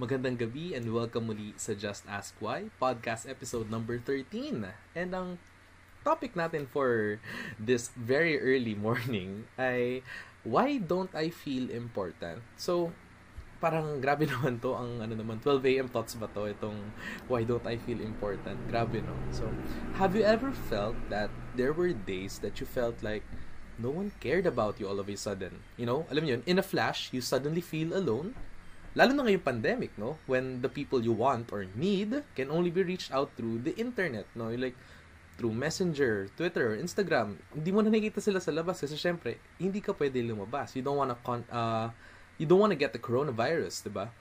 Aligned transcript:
Magandang 0.00 0.40
gabi 0.40 0.72
and 0.72 0.96
welcome 0.96 1.28
muli 1.28 1.52
sa 1.60 1.76
Just 1.76 2.08
Ask 2.08 2.32
Why, 2.40 2.72
podcast 2.80 3.28
episode 3.28 3.68
number 3.68 4.00
13. 4.00 4.64
And 4.96 5.12
ang 5.12 5.36
topic 6.08 6.32
natin 6.32 6.64
for 6.64 7.20
this 7.60 7.92
very 7.92 8.40
early 8.40 8.72
morning 8.72 9.44
ay 9.60 10.00
why 10.40 10.80
don't 10.80 11.12
I 11.12 11.28
feel 11.28 11.68
important? 11.68 12.40
So, 12.56 12.96
parang 13.60 14.00
grabe 14.00 14.24
naman 14.32 14.64
to 14.64 14.72
ang 14.72 15.04
ano 15.04 15.12
naman 15.12 15.36
12 15.44 15.68
a.m. 15.68 15.88
thoughts 15.92 16.16
ba 16.16 16.32
to 16.32 16.48
itong 16.48 16.80
why 17.28 17.44
don't 17.44 17.68
I 17.68 17.76
feel 17.76 18.00
important 18.00 18.56
grabe 18.72 19.04
no 19.04 19.12
so 19.28 19.52
have 20.00 20.16
you 20.16 20.24
ever 20.24 20.48
felt 20.48 20.96
that 21.12 21.28
there 21.60 21.76
were 21.76 21.92
days 21.92 22.40
that 22.40 22.56
you 22.56 22.64
felt 22.64 23.04
like 23.04 23.20
no 23.76 23.92
one 23.92 24.16
cared 24.16 24.48
about 24.48 24.80
you 24.80 24.88
all 24.88 24.96
of 24.96 25.12
a 25.12 25.16
sudden 25.20 25.60
you 25.76 25.84
know 25.84 26.08
alam 26.08 26.24
niyo 26.24 26.40
in 26.48 26.56
a 26.56 26.64
flash 26.64 27.12
you 27.12 27.20
suddenly 27.20 27.60
feel 27.60 27.92
alone 27.92 28.32
lalo 28.98 29.14
na 29.14 29.22
ngayong 29.22 29.46
pandemic 29.46 29.94
no 29.94 30.18
when 30.26 30.58
the 30.62 30.70
people 30.70 30.98
you 30.98 31.14
want 31.14 31.46
or 31.54 31.62
need 31.78 32.26
can 32.34 32.50
only 32.50 32.74
be 32.74 32.82
reached 32.82 33.14
out 33.14 33.30
through 33.38 33.62
the 33.62 33.70
internet 33.78 34.26
no 34.34 34.50
like 34.50 34.74
through 35.40 35.56
Messenger, 35.56 36.28
Twitter, 36.36 36.76
Instagram, 36.76 37.40
hindi 37.56 37.72
mo 37.72 37.80
na 37.80 37.88
nakikita 37.88 38.20
sila 38.20 38.44
sa 38.44 38.52
labas 38.52 38.76
kasi 38.76 38.92
syempre, 38.92 39.40
hindi 39.56 39.80
ka 39.80 39.96
pwede 39.96 40.20
lumabas. 40.20 40.76
You 40.76 40.84
don't 40.84 41.00
wanna 41.00 41.16
con- 41.24 41.48
uh, 41.48 41.88
you 42.36 42.44
don't 42.44 42.60
want 42.60 42.76
to 42.76 42.80
get 42.80 42.92
the 42.92 43.00
coronavirus, 43.00 43.80
'di 43.80 43.88
ba? 43.88 44.12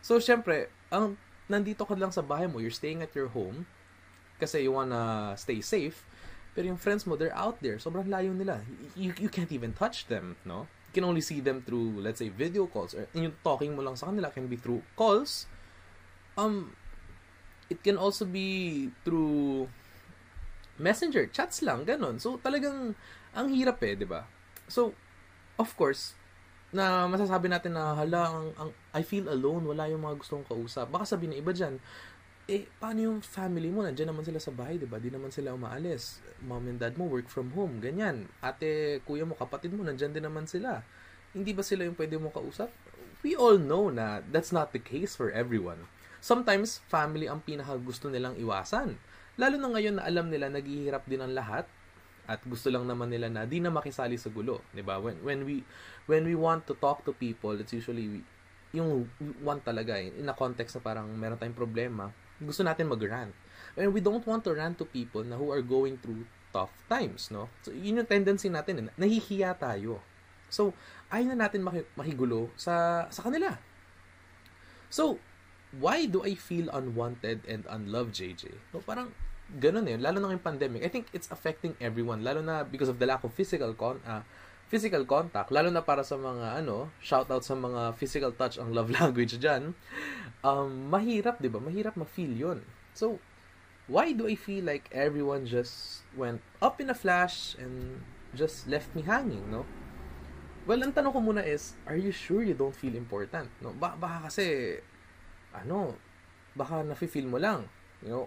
So 0.00 0.16
syempre, 0.16 0.72
ang 0.88 1.20
nandito 1.44 1.84
ka 1.84 1.92
lang 1.92 2.08
sa 2.08 2.24
bahay 2.24 2.48
mo, 2.48 2.56
you're 2.56 2.72
staying 2.72 3.04
at 3.04 3.12
your 3.12 3.28
home 3.28 3.68
kasi 4.40 4.64
you 4.64 4.72
wanna 4.72 5.36
stay 5.36 5.60
safe. 5.60 6.08
Pero 6.56 6.72
yung 6.72 6.80
friends 6.80 7.04
mo, 7.04 7.20
they're 7.20 7.36
out 7.36 7.60
there. 7.60 7.76
Sobrang 7.76 8.08
layo 8.08 8.32
nila. 8.32 8.60
You, 8.96 9.12
you 9.16 9.28
can't 9.28 9.52
even 9.52 9.76
touch 9.76 10.08
them, 10.08 10.36
no? 10.44 10.68
Can 10.92 11.08
only 11.08 11.24
see 11.24 11.40
them 11.40 11.64
through, 11.64 12.04
let's 12.04 12.20
say, 12.20 12.28
video 12.28 12.68
calls. 12.68 12.92
Or 12.92 13.08
yung 13.16 13.32
talking 13.40 13.72
mo 13.72 13.80
lang 13.80 13.96
sa 13.96 14.12
kanila 14.12 14.28
can 14.28 14.44
be 14.44 14.60
through 14.60 14.84
calls. 14.92 15.48
Um, 16.36 16.76
it 17.72 17.80
can 17.80 17.96
also 17.96 18.28
be 18.28 18.92
through 19.04 19.72
messenger, 20.76 21.28
chats 21.32 21.64
lang, 21.64 21.88
ganun. 21.88 22.20
So, 22.20 22.36
talagang, 22.40 22.92
ang 23.32 23.46
hirap 23.52 23.80
eh, 23.84 23.96
di 23.96 24.04
ba? 24.04 24.28
So, 24.68 24.92
of 25.56 25.72
course, 25.76 26.12
na 26.72 27.04
masasabi 27.08 27.52
natin 27.52 27.76
na 27.76 27.92
hala, 27.92 28.32
ang, 28.32 28.48
ang, 28.56 28.70
I 28.96 29.04
feel 29.04 29.28
alone, 29.28 29.68
wala 29.68 29.88
yung 29.88 30.04
mga 30.04 30.20
gustong 30.24 30.44
kausap. 30.48 30.88
Baka 30.88 31.04
sabihin 31.04 31.36
na 31.36 31.40
iba 31.40 31.52
dyan, 31.52 31.76
eh, 32.50 32.66
paano 32.82 32.98
yung 33.06 33.18
family 33.22 33.70
mo? 33.70 33.86
Nandiyan 33.86 34.10
naman 34.10 34.26
sila 34.26 34.42
sa 34.42 34.50
bahay, 34.50 34.74
di 34.74 34.88
ba? 34.88 34.98
Di 34.98 35.14
naman 35.14 35.30
sila 35.30 35.54
umaalis. 35.54 36.18
Mom 36.42 36.66
and 36.66 36.82
dad 36.82 36.98
mo 36.98 37.06
work 37.06 37.30
from 37.30 37.54
home, 37.54 37.78
ganyan. 37.78 38.26
Ate, 38.42 38.98
kuya 39.06 39.22
mo, 39.22 39.38
kapatid 39.38 39.70
mo, 39.70 39.86
nandiyan 39.86 40.10
din 40.10 40.26
naman 40.26 40.50
sila. 40.50 40.82
Hindi 41.30 41.54
ba 41.54 41.62
sila 41.62 41.86
yung 41.86 41.94
pwede 41.94 42.18
mo 42.18 42.34
kausap? 42.34 42.74
We 43.22 43.38
all 43.38 43.62
know 43.62 43.88
na 43.94 44.20
that's 44.34 44.50
not 44.50 44.74
the 44.74 44.82
case 44.82 45.14
for 45.14 45.30
everyone. 45.30 45.86
Sometimes, 46.18 46.82
family 46.90 47.30
ang 47.30 47.46
pinaka 47.46 47.78
gusto 47.78 48.10
nilang 48.10 48.34
iwasan. 48.34 48.98
Lalo 49.38 49.56
na 49.56 49.68
ngayon 49.70 50.02
na 50.02 50.04
alam 50.04 50.26
nila 50.26 50.50
naghihirap 50.50 51.06
din 51.06 51.22
ang 51.22 51.32
lahat 51.32 51.64
at 52.26 52.38
gusto 52.46 52.70
lang 52.70 52.86
naman 52.86 53.10
nila 53.10 53.26
na 53.26 53.42
di 53.46 53.58
na 53.58 53.70
makisali 53.74 54.14
sa 54.14 54.30
gulo, 54.30 54.62
'di 54.70 54.86
ba? 54.86 55.02
When 55.02 55.18
when 55.26 55.42
we 55.42 55.66
when 56.06 56.22
we 56.22 56.38
want 56.38 56.70
to 56.70 56.78
talk 56.78 57.02
to 57.02 57.10
people, 57.10 57.58
it's 57.58 57.74
usually 57.74 58.06
we, 58.06 58.20
yung 58.70 59.10
want 59.42 59.66
talaga 59.66 59.98
eh, 59.98 60.14
in 60.14 60.30
a 60.30 60.36
context 60.36 60.78
na 60.78 60.82
parang 60.82 61.10
meron 61.18 61.36
tayong 61.36 61.58
problema, 61.58 62.14
gusto 62.42 62.66
natin 62.66 62.90
mag-rant. 62.90 63.32
And 63.78 63.94
we 63.94 64.04
don't 64.04 64.24
want 64.26 64.44
to 64.44 64.52
rant 64.52 64.76
to 64.82 64.86
people 64.86 65.24
na 65.24 65.40
who 65.40 65.48
are 65.48 65.64
going 65.64 65.96
through 66.02 66.28
tough 66.52 66.74
times, 66.86 67.32
no? 67.32 67.48
So, 67.64 67.72
yun 67.72 68.04
yung 68.04 68.10
tendency 68.10 68.52
natin, 68.52 68.84
eh, 68.84 68.94
nahihiya 69.00 69.56
tayo. 69.56 70.04
So, 70.52 70.76
ayaw 71.08 71.32
na 71.32 71.48
natin 71.48 71.64
makigulo 71.96 72.52
sa, 72.60 73.06
sa 73.08 73.24
kanila. 73.24 73.56
So, 74.92 75.16
why 75.72 76.04
do 76.04 76.20
I 76.20 76.36
feel 76.36 76.68
unwanted 76.68 77.48
and 77.48 77.64
unloved, 77.64 78.12
JJ? 78.12 78.52
No, 78.76 78.84
parang 78.84 79.16
ganun 79.56 79.88
eh, 79.88 79.96
lalo 79.96 80.20
na 80.20 80.36
yung 80.36 80.44
pandemic. 80.44 80.84
I 80.84 80.92
think 80.92 81.08
it's 81.16 81.32
affecting 81.32 81.72
everyone, 81.80 82.20
lalo 82.20 82.44
na 82.44 82.68
because 82.68 82.92
of 82.92 83.00
the 83.00 83.08
lack 83.08 83.24
of 83.24 83.32
physical 83.32 83.72
con 83.72 84.04
uh, 84.04 84.20
physical 84.72 85.04
contact, 85.04 85.52
lalo 85.52 85.68
na 85.68 85.84
para 85.84 86.00
sa 86.00 86.16
mga 86.16 86.64
ano, 86.64 86.88
shout 87.04 87.28
out 87.28 87.44
sa 87.44 87.52
mga 87.52 87.92
physical 88.00 88.32
touch 88.32 88.56
ang 88.56 88.72
love 88.72 88.88
language 88.98 89.36
diyan. 89.36 89.76
Um, 90.40 90.88
mahirap, 90.88 91.36
'di 91.36 91.52
ba? 91.52 91.60
Mahirap 91.60 91.92
ma-feel 92.00 92.32
'yon. 92.32 92.64
So, 92.96 93.20
why 93.84 94.16
do 94.16 94.24
I 94.24 94.32
feel 94.32 94.64
like 94.64 94.88
everyone 94.88 95.44
just 95.44 96.08
went 96.16 96.40
up 96.64 96.80
in 96.80 96.88
a 96.88 96.96
flash 96.96 97.52
and 97.60 98.00
just 98.32 98.64
left 98.64 98.96
me 98.96 99.04
hanging, 99.04 99.52
no? 99.52 99.68
Well, 100.64 100.80
ang 100.80 100.96
tanong 100.96 101.12
ko 101.12 101.20
muna 101.20 101.44
is, 101.44 101.76
are 101.84 101.98
you 101.98 102.14
sure 102.14 102.40
you 102.40 102.56
don't 102.56 102.74
feel 102.74 102.96
important? 102.96 103.50
No? 103.60 103.74
Ba 103.76 103.98
baka 103.98 104.30
kasi, 104.30 104.78
ano, 105.50 105.98
baka 106.54 106.86
nafe-feel 106.86 107.26
mo 107.26 107.36
lang. 107.36 107.66
You 108.00 108.08
know, 108.08 108.24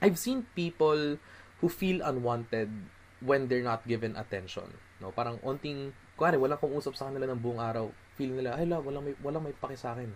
I've 0.00 0.16
seen 0.16 0.48
people 0.56 1.20
who 1.60 1.68
feel 1.68 2.00
unwanted 2.00 2.72
when 3.20 3.46
they're 3.46 3.62
not 3.62 3.84
given 3.84 4.16
attention. 4.16 4.80
No, 5.02 5.10
parang 5.10 5.42
onting, 5.42 5.90
kuwari, 6.14 6.38
wala 6.38 6.54
kong 6.54 6.78
usap 6.78 6.94
sa 6.94 7.10
kanila 7.10 7.26
ng 7.26 7.42
buong 7.42 7.58
araw. 7.58 7.90
Feel 8.14 8.38
nila, 8.38 8.54
ay 8.54 8.70
la, 8.70 8.78
walang 8.78 9.02
may, 9.02 9.18
walang 9.18 9.42
may 9.42 9.50
paki 9.50 9.74
sa 9.74 9.98
akin. 9.98 10.14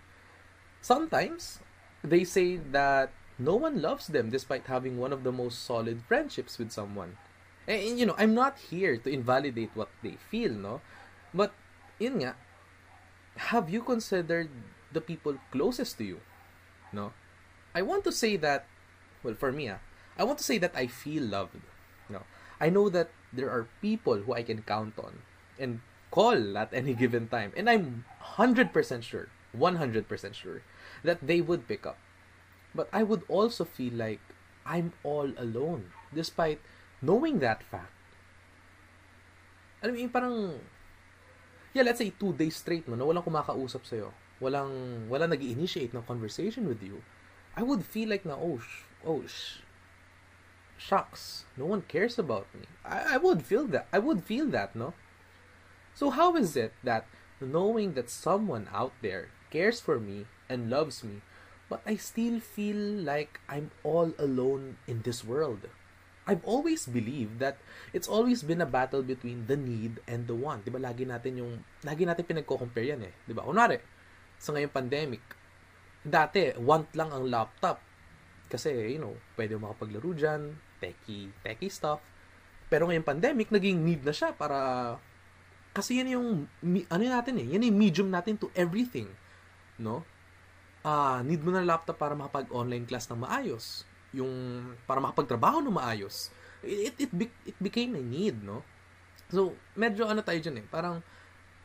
Sometimes, 0.79 1.59
they 1.99 2.23
say 2.23 2.55
that 2.71 3.11
no 3.35 3.59
one 3.59 3.83
loves 3.83 4.07
them 4.07 4.31
despite 4.31 4.71
having 4.71 4.95
one 4.95 5.11
of 5.11 5.27
the 5.27 5.35
most 5.35 5.67
solid 5.67 5.99
friendships 6.07 6.55
with 6.55 6.71
someone. 6.71 7.19
And, 7.67 7.83
and 7.83 7.95
you 7.99 8.07
know, 8.07 8.15
I'm 8.15 8.31
not 8.31 8.71
here 8.71 8.95
to 8.95 9.09
invalidate 9.11 9.75
what 9.75 9.91
they 9.99 10.15
feel, 10.15 10.55
no? 10.55 10.79
But, 11.35 11.51
yun 11.99 12.23
nga, 12.23 12.39
have 13.51 13.69
you 13.69 13.83
considered 13.83 14.49
the 14.95 15.01
people 15.01 15.35
closest 15.51 15.99
to 15.99 16.05
you? 16.07 16.19
No? 16.95 17.11
I 17.75 17.83
want 17.83 18.03
to 18.05 18.11
say 18.11 18.37
that, 18.37 18.65
well, 19.21 19.35
for 19.35 19.51
me, 19.51 19.69
ah, 19.69 19.83
I 20.17 20.23
want 20.23 20.39
to 20.39 20.47
say 20.47 20.57
that 20.57 20.73
I 20.73 20.87
feel 20.87 21.23
loved. 21.23 21.59
No? 22.09 22.23
I 22.59 22.69
know 22.69 22.89
that 22.89 23.11
there 23.37 23.53
are 23.53 23.69
people 23.79 24.25
who 24.25 24.33
I 24.33 24.41
can 24.41 24.65
count 24.65 24.97
on 24.97 25.21
and 25.61 25.85
call 26.09 26.57
at 26.57 26.73
any 26.73 26.97
given 26.97 27.29
time. 27.29 27.53
And 27.53 27.69
I'm 27.69 28.05
100% 28.41 28.73
sure, 29.05 29.29
100% 29.53 30.33
sure, 30.33 30.61
that 31.05 31.21
they 31.21 31.39
would 31.39 31.69
pick 31.69 31.85
up. 31.85 32.01
But 32.73 32.89
I 32.91 33.05
would 33.05 33.21
also 33.29 33.63
feel 33.63 33.93
like 33.93 34.19
I'm 34.65 34.97
all 35.05 35.31
alone 35.37 35.93
despite 36.13 36.59
knowing 37.01 37.39
that 37.39 37.61
fact. 37.61 37.93
Alam 39.85 39.93
mo, 39.93 40.09
parang, 40.09 40.37
yeah, 41.77 41.85
let's 41.85 42.01
say 42.01 42.09
two 42.09 42.33
days 42.33 42.57
straight, 42.57 42.89
no, 42.89 42.97
na 42.97 43.05
walang 43.05 43.21
kumakausap 43.21 43.85
sa'yo. 43.85 44.09
Walang, 44.41 45.05
walang 45.05 45.29
nag 45.29 45.41
initiate 45.41 45.93
ng 45.93 46.01
conversation 46.01 46.65
with 46.65 46.81
you. 46.81 47.05
I 47.53 47.61
would 47.61 47.85
feel 47.85 48.09
like 48.09 48.25
na, 48.25 48.33
oh, 48.33 48.57
sh- 48.57 48.85
oh, 49.05 49.21
sh- 49.29 49.61
shucks, 50.77 51.45
no 51.57 51.65
one 51.65 51.81
cares 51.89 52.17
about 52.17 52.47
me. 52.53 52.65
I, 52.85 53.15
I 53.15 53.17
would 53.17 53.43
feel 53.43 53.65
that. 53.73 53.87
I 53.91 53.99
would 53.99 54.23
feel 54.23 54.47
that, 54.53 54.75
no? 54.75 54.93
So 55.97 56.09
how 56.13 56.37
is 56.37 56.55
it 56.55 56.73
that 56.85 57.09
knowing 57.41 57.93
that 57.93 58.09
someone 58.09 58.69
out 58.73 58.93
there 59.01 59.29
cares 59.49 59.81
for 59.81 59.99
me 59.99 60.25
and 60.49 60.69
loves 60.69 61.03
me, 61.03 61.25
but 61.69 61.81
I 61.85 61.97
still 61.97 62.39
feel 62.39 62.77
like 62.77 63.41
I'm 63.49 63.71
all 63.83 64.13
alone 64.21 64.77
in 64.85 65.01
this 65.01 65.25
world? 65.25 65.65
I've 66.27 66.43
always 66.43 66.85
believed 66.85 67.39
that 67.39 67.57
it's 67.95 68.07
always 68.07 68.43
been 68.43 68.59
a 68.59 68.67
battle 68.67 69.01
between 69.01 69.47
the 69.47 69.55
need 69.55 70.03
and 70.05 70.27
the 70.27 70.35
want. 70.35 70.67
'Di 70.67 70.75
ba 70.75 70.83
lagi 70.83 71.07
natin 71.07 71.39
yung 71.39 71.63
lagi 71.87 72.03
natin 72.03 72.27
pinagko-compare 72.27 72.93
yan 72.93 73.01
eh, 73.07 73.13
'di 73.25 73.33
ba? 73.33 73.47
Sa 74.37 74.53
ngayong 74.53 74.75
pandemic, 74.75 75.23
dati 76.03 76.51
want 76.59 76.91
lang 76.93 77.09
ang 77.15 77.25
laptop. 77.25 77.79
Kasi, 78.47 78.95
you 78.95 78.99
know, 78.99 79.15
pwede 79.35 79.59
makapaglaro 79.59 80.11
dyan, 80.15 80.55
techie, 80.77 81.33
techie 81.43 81.71
stuff. 81.71 82.01
Pero 82.67 82.87
ngayong 82.87 83.07
pandemic, 83.07 83.49
naging 83.49 83.79
need 83.83 84.03
na 84.03 84.11
siya 84.11 84.35
para 84.35 84.95
kasi 85.71 86.01
yan 86.01 86.09
yung 86.09 86.27
ano 86.89 87.03
natin 87.05 87.37
eh, 87.37 87.47
yan 87.53 87.69
yung 87.69 87.77
medium 87.77 88.09
natin 88.09 88.33
to 88.33 88.49
everything, 88.57 89.07
no? 89.77 90.01
Ah, 90.81 91.19
uh, 91.19 91.25
need 91.25 91.41
mo 91.45 91.53
na 91.53 91.61
laptop 91.61 91.99
para 91.99 92.17
makapag-online 92.17 92.87
class 92.89 93.05
ng 93.11 93.21
maayos 93.21 93.85
yung 94.15 94.33
para 94.87 94.97
makapagtrabaho 95.03 95.59
ng 95.61 95.75
maayos. 95.77 96.31
It, 96.65 96.97
it, 96.97 97.11
it, 97.13 97.33
it 97.53 97.57
became 97.61 97.93
a 97.93 98.01
need, 98.01 98.41
no? 98.41 98.65
So, 99.29 99.53
medyo 99.77 100.07
ano 100.07 100.23
tayo 100.23 100.39
dyan 100.39 100.63
eh, 100.63 100.65
parang 100.65 101.03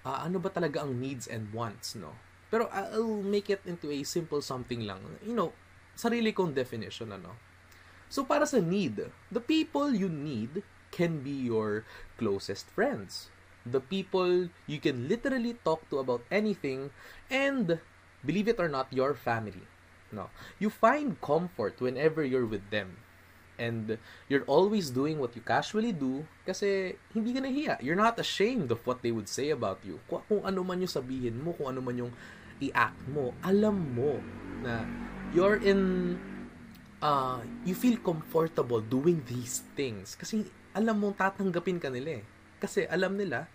uh, 0.04 0.18
ano 0.22 0.36
ba 0.42 0.50
talaga 0.50 0.82
ang 0.82 0.98
needs 0.98 1.30
and 1.30 1.48
wants, 1.54 1.94
no? 1.94 2.12
Pero 2.52 2.68
I'll 2.68 3.24
make 3.24 3.48
it 3.48 3.64
into 3.64 3.88
a 3.88 4.04
simple 4.04 4.44
something 4.44 4.84
lang. 4.84 5.00
You 5.24 5.32
know, 5.32 5.56
sarili 5.96 6.36
kong 6.36 6.52
definition, 6.52 7.16
ano? 7.16 7.32
So, 8.12 8.28
para 8.28 8.44
sa 8.44 8.60
need, 8.60 9.08
the 9.32 9.40
people 9.40 9.96
you 9.96 10.12
need 10.12 10.60
can 10.92 11.24
be 11.24 11.32
your 11.32 11.88
closest 12.20 12.68
friends. 12.68 13.32
The 13.64 13.80
people 13.80 14.52
you 14.68 14.84
can 14.84 15.08
literally 15.08 15.56
talk 15.64 15.88
to 15.88 15.96
about 15.96 16.20
anything 16.28 16.92
and, 17.32 17.80
believe 18.20 18.52
it 18.52 18.60
or 18.60 18.68
not, 18.68 18.92
your 18.92 19.16
family. 19.16 19.64
No. 20.12 20.28
You 20.60 20.68
find 20.68 21.16
comfort 21.24 21.80
whenever 21.80 22.20
you're 22.20 22.44
with 22.44 22.68
them. 22.68 23.00
And 23.56 23.96
you're 24.28 24.44
always 24.44 24.92
doing 24.92 25.16
what 25.16 25.32
you 25.32 25.40
casually 25.40 25.96
do 25.96 26.28
kasi 26.44 27.00
hindi 27.16 27.32
ka 27.32 27.40
nahiya. 27.40 27.80
You're 27.80 27.96
not 27.96 28.20
ashamed 28.20 28.68
of 28.68 28.84
what 28.84 29.00
they 29.00 29.14
would 29.14 29.30
say 29.30 29.48
about 29.56 29.80
you. 29.88 30.04
Kung, 30.04 30.20
kung 30.28 30.42
ano 30.44 30.60
man 30.60 30.84
yung 30.84 30.92
sabihin 30.92 31.40
mo, 31.40 31.56
kung 31.56 31.72
ano 31.72 31.80
man 31.80 31.96
yung 31.96 32.12
i-act 32.60 33.08
mo, 33.08 33.32
alam 33.40 33.96
mo 33.96 34.20
na 34.60 34.84
you're 35.32 35.62
in 35.64 36.12
uh, 37.02 37.42
you 37.66 37.74
feel 37.74 37.98
comfortable 38.00 38.80
doing 38.80 39.20
these 39.26 39.66
things 39.74 40.14
kasi 40.14 40.46
alam 40.72 40.96
mong 41.02 41.18
tatanggapin 41.18 41.76
ka 41.82 41.92
nila 41.92 42.22
eh. 42.22 42.24
Kasi 42.62 42.86
alam 42.88 43.18
nila 43.18 43.50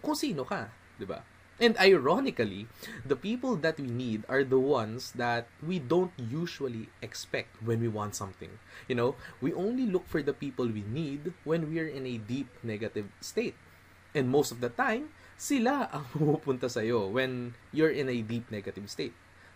kung 0.00 0.16
sino 0.16 0.46
ka, 0.46 0.70
'di 0.96 1.04
ba? 1.04 1.20
And 1.62 1.78
ironically, 1.78 2.66
the 3.06 3.14
people 3.14 3.54
that 3.62 3.78
we 3.78 3.86
need 3.86 4.26
are 4.26 4.42
the 4.42 4.58
ones 4.58 5.14
that 5.14 5.46
we 5.62 5.78
don't 5.78 6.10
usually 6.18 6.90
expect 6.98 7.62
when 7.62 7.78
we 7.78 7.86
want 7.86 8.18
something. 8.18 8.58
You 8.90 8.98
know, 8.98 9.10
we 9.38 9.54
only 9.54 9.86
look 9.86 10.10
for 10.10 10.18
the 10.18 10.34
people 10.34 10.66
we 10.66 10.82
need 10.82 11.30
when 11.46 11.70
we're 11.70 11.86
in 11.86 12.10
a 12.10 12.18
deep 12.18 12.50
negative 12.66 13.06
state. 13.22 13.54
And 14.18 14.34
most 14.34 14.50
of 14.50 14.58
the 14.58 14.70
time, 14.70 15.14
sila 15.38 15.94
ang 15.94 16.10
pumupunta 16.14 16.66
sa'yo 16.66 17.06
when 17.06 17.54
you're 17.70 17.94
in 17.94 18.10
a 18.10 18.18
deep 18.18 18.50
negative 18.50 18.90
state. 18.90 19.14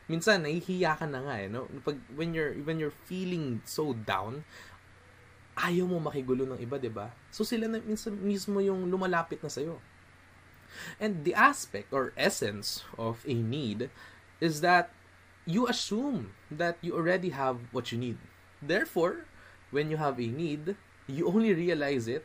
Minsan, 0.09 0.43
nahihiya 0.43 0.97
ka 0.97 1.05
na 1.05 1.21
nga 1.21 1.37
eh, 1.37 1.53
no? 1.53 1.69
Pag, 1.85 2.01
when, 2.17 2.33
you're, 2.33 2.57
when 2.65 2.81
you're 2.81 2.97
feeling 3.07 3.61
so 3.69 3.93
down, 3.93 4.43
ayaw 5.59 5.85
mo 5.85 6.01
makigulo 6.01 6.49
ng 6.49 6.61
iba, 6.65 6.81
di 6.81 6.89
ba? 6.89 7.13
So 7.29 7.45
sila 7.45 7.69
na 7.69 7.83
minsan 7.83 8.17
mismo 8.17 8.63
yung 8.63 8.89
lumalapit 8.89 9.45
na 9.45 9.53
sa'yo. 9.53 9.83
And 10.97 11.25
the 11.25 11.37
aspect 11.37 11.93
or 11.93 12.13
essence 12.17 12.85
of 12.97 13.25
a 13.29 13.35
need 13.35 13.89
is 14.41 14.61
that 14.61 14.93
you 15.49 15.67
assume 15.67 16.37
that 16.53 16.77
you 16.85 16.93
already 16.93 17.33
have 17.33 17.73
what 17.73 17.91
you 17.91 17.99
need. 17.99 18.21
Therefore, 18.61 19.25
when 19.73 19.91
you 19.91 19.97
have 19.97 20.21
a 20.21 20.29
need, 20.29 20.77
you 21.09 21.27
only 21.29 21.57
realize 21.57 22.07
it 22.07 22.25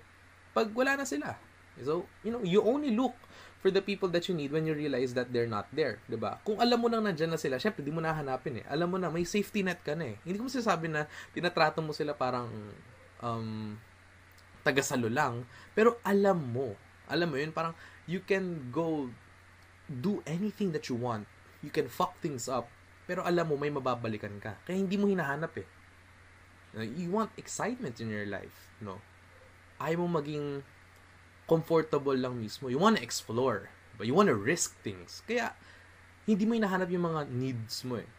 pag 0.53 0.75
wala 0.75 0.99
na 0.99 1.07
sila. 1.07 1.39
So, 1.81 2.05
you 2.21 2.29
know, 2.29 2.43
you 2.45 2.61
only 2.61 2.93
look 2.93 3.17
for 3.63 3.71
the 3.71 3.79
people 3.79 4.11
that 4.11 4.27
you 4.27 4.35
need 4.35 4.51
when 4.51 4.67
you 4.67 4.75
realize 4.75 5.15
that 5.15 5.31
they're 5.31 5.47
not 5.47 5.71
there, 5.71 6.03
'di 6.11 6.19
ba? 6.19 6.43
Kung 6.43 6.59
alam 6.59 6.83
mo 6.83 6.91
nang 6.91 7.07
nandiyan 7.07 7.31
na 7.31 7.39
sila, 7.39 7.55
syempre 7.55 7.79
di 7.79 7.95
mo 7.95 8.03
na 8.03 8.11
hanapin 8.11 8.59
eh. 8.59 8.65
Alam 8.67 8.91
mo 8.91 8.97
na 8.99 9.07
may 9.07 9.23
safety 9.23 9.63
net 9.63 9.79
ka 9.79 9.95
na 9.95 10.11
eh. 10.11 10.15
Hindi 10.27 10.43
ko 10.43 10.51
masasabi 10.51 10.91
na 10.91 11.07
tinatrato 11.31 11.79
mo 11.79 11.95
sila 11.95 12.11
parang 12.11 12.51
um 13.23 13.79
taga-salo 14.67 15.07
lang, 15.07 15.47
pero 15.71 15.95
alam 16.03 16.43
mo. 16.43 16.75
Alam 17.07 17.31
mo 17.31 17.35
'yun, 17.39 17.55
parang 17.55 17.71
you 18.03 18.19
can 18.19 18.67
go 18.67 19.07
do 19.87 20.19
anything 20.27 20.75
that 20.75 20.91
you 20.91 20.99
want. 20.99 21.23
You 21.63 21.71
can 21.71 21.87
fuck 21.87 22.19
things 22.19 22.51
up. 22.51 22.67
Pero 23.07 23.23
alam 23.23 23.51
mo, 23.51 23.55
may 23.59 23.71
mababalikan 23.71 24.39
ka. 24.39 24.55
Kaya 24.63 24.79
hindi 24.79 24.95
mo 24.95 25.07
hinahanap 25.07 25.55
eh. 25.59 25.67
You 26.79 27.11
want 27.11 27.31
excitement 27.35 27.99
in 27.99 28.07
your 28.11 28.27
life, 28.27 28.71
no? 28.79 28.99
Ayaw 29.79 30.07
mo 30.07 30.19
maging 30.19 30.63
comfortable 31.49 32.15
lang 32.15 32.39
mismo. 32.39 32.71
You 32.71 32.79
want 32.79 32.97
to 32.99 33.03
explore. 33.03 33.69
But 33.97 34.09
you 34.09 34.17
want 34.17 34.31
to 34.31 34.37
risk 34.37 34.79
things. 34.81 35.21
Kaya, 35.29 35.53
hindi 36.25 36.47
mo 36.47 36.55
hinahanap 36.57 36.89
yung 36.89 37.05
mga 37.05 37.21
needs 37.29 37.83
mo 37.85 37.99
eh. 37.99 38.09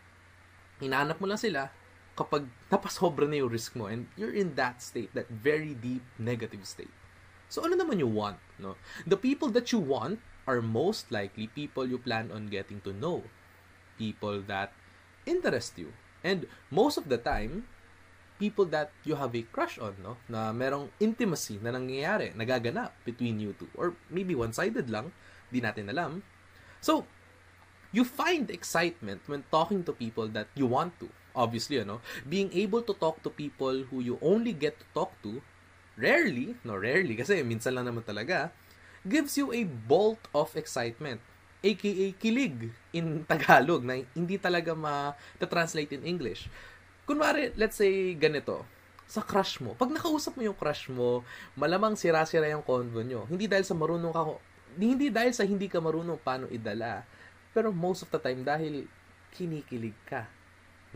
Hinahanap 0.78 1.18
mo 1.18 1.26
lang 1.26 1.40
sila 1.40 1.72
kapag 2.14 2.46
napasobra 2.70 3.26
na 3.26 3.42
yung 3.42 3.50
risk 3.50 3.74
mo 3.74 3.90
and 3.90 4.06
you're 4.14 4.34
in 4.34 4.54
that 4.54 4.78
state, 4.78 5.10
that 5.18 5.26
very 5.26 5.74
deep 5.74 6.02
negative 6.14 6.62
state. 6.62 6.92
So 7.50 7.66
ano 7.66 7.74
naman 7.74 7.98
you 7.98 8.06
want, 8.06 8.38
no? 8.58 8.78
The 9.02 9.18
people 9.18 9.50
that 9.54 9.74
you 9.74 9.82
want 9.82 10.22
are 10.46 10.62
most 10.62 11.10
likely 11.10 11.50
people 11.50 11.86
you 11.86 11.98
plan 11.98 12.30
on 12.30 12.50
getting 12.50 12.78
to 12.86 12.94
know. 12.94 13.26
People 13.98 14.42
that 14.46 14.74
interest 15.26 15.78
you. 15.78 15.94
And 16.22 16.46
most 16.70 16.96
of 16.98 17.10
the 17.10 17.18
time, 17.18 17.66
people 18.44 18.68
that 18.68 18.92
you 19.08 19.16
have 19.16 19.32
a 19.32 19.40
crush 19.48 19.80
on, 19.80 19.96
no? 20.04 20.20
Na 20.28 20.52
merong 20.52 20.92
intimacy 21.00 21.56
na 21.64 21.72
nangyayari, 21.72 22.36
nagaganap 22.36 22.92
between 23.08 23.40
you 23.40 23.56
two. 23.56 23.72
Or 23.72 23.96
maybe 24.12 24.36
one-sided 24.36 24.92
lang, 24.92 25.16
di 25.48 25.64
natin 25.64 25.88
alam. 25.88 26.20
So, 26.84 27.08
you 27.96 28.04
find 28.04 28.52
excitement 28.52 29.24
when 29.24 29.48
talking 29.48 29.80
to 29.88 29.96
people 29.96 30.28
that 30.36 30.52
you 30.52 30.68
want 30.68 31.00
to. 31.00 31.08
Obviously, 31.32 31.80
ano, 31.80 32.04
being 32.28 32.52
able 32.52 32.84
to 32.84 32.92
talk 32.92 33.24
to 33.24 33.32
people 33.32 33.88
who 33.88 34.04
you 34.04 34.20
only 34.20 34.52
get 34.52 34.76
to 34.76 34.86
talk 34.92 35.16
to 35.24 35.40
rarely, 35.96 36.52
no 36.68 36.76
rarely 36.76 37.16
kasi 37.16 37.40
minsan 37.40 37.72
lang 37.72 37.88
naman 37.88 38.04
talaga, 38.04 38.52
gives 39.08 39.40
you 39.40 39.48
a 39.56 39.64
bolt 39.64 40.20
of 40.36 40.52
excitement 40.52 41.22
aka 41.64 42.06
kilig 42.20 42.68
in 42.92 43.24
Tagalog 43.24 43.80
na 43.80 44.04
hindi 44.12 44.36
talaga 44.36 44.76
ma-translate 44.76 45.96
in 45.96 46.04
English. 46.04 46.44
Kunwari, 47.04 47.52
let's 47.60 47.76
say 47.76 48.16
ganito, 48.16 48.64
sa 49.04 49.20
crush 49.20 49.60
mo. 49.60 49.76
Pag 49.76 49.92
nakausap 49.92 50.40
mo 50.40 50.42
yung 50.42 50.56
crush 50.56 50.88
mo, 50.88 51.20
malamang 51.54 51.94
sira-sira 51.94 52.48
yung 52.48 52.64
convo 52.64 53.04
nyo. 53.04 53.28
Hindi 53.28 53.44
dahil 53.44 53.64
sa 53.68 53.76
marunong 53.76 54.12
ka, 54.12 54.22
hindi 54.80 55.12
dahil 55.12 55.32
sa 55.36 55.44
hindi 55.44 55.68
ka 55.68 55.78
marunong 55.84 56.16
paano 56.24 56.48
idala. 56.48 57.04
Pero 57.52 57.70
most 57.70 58.02
of 58.02 58.10
the 58.10 58.18
time, 58.18 58.42
dahil 58.42 58.88
kinikilig 59.36 59.94
ka. 60.08 60.26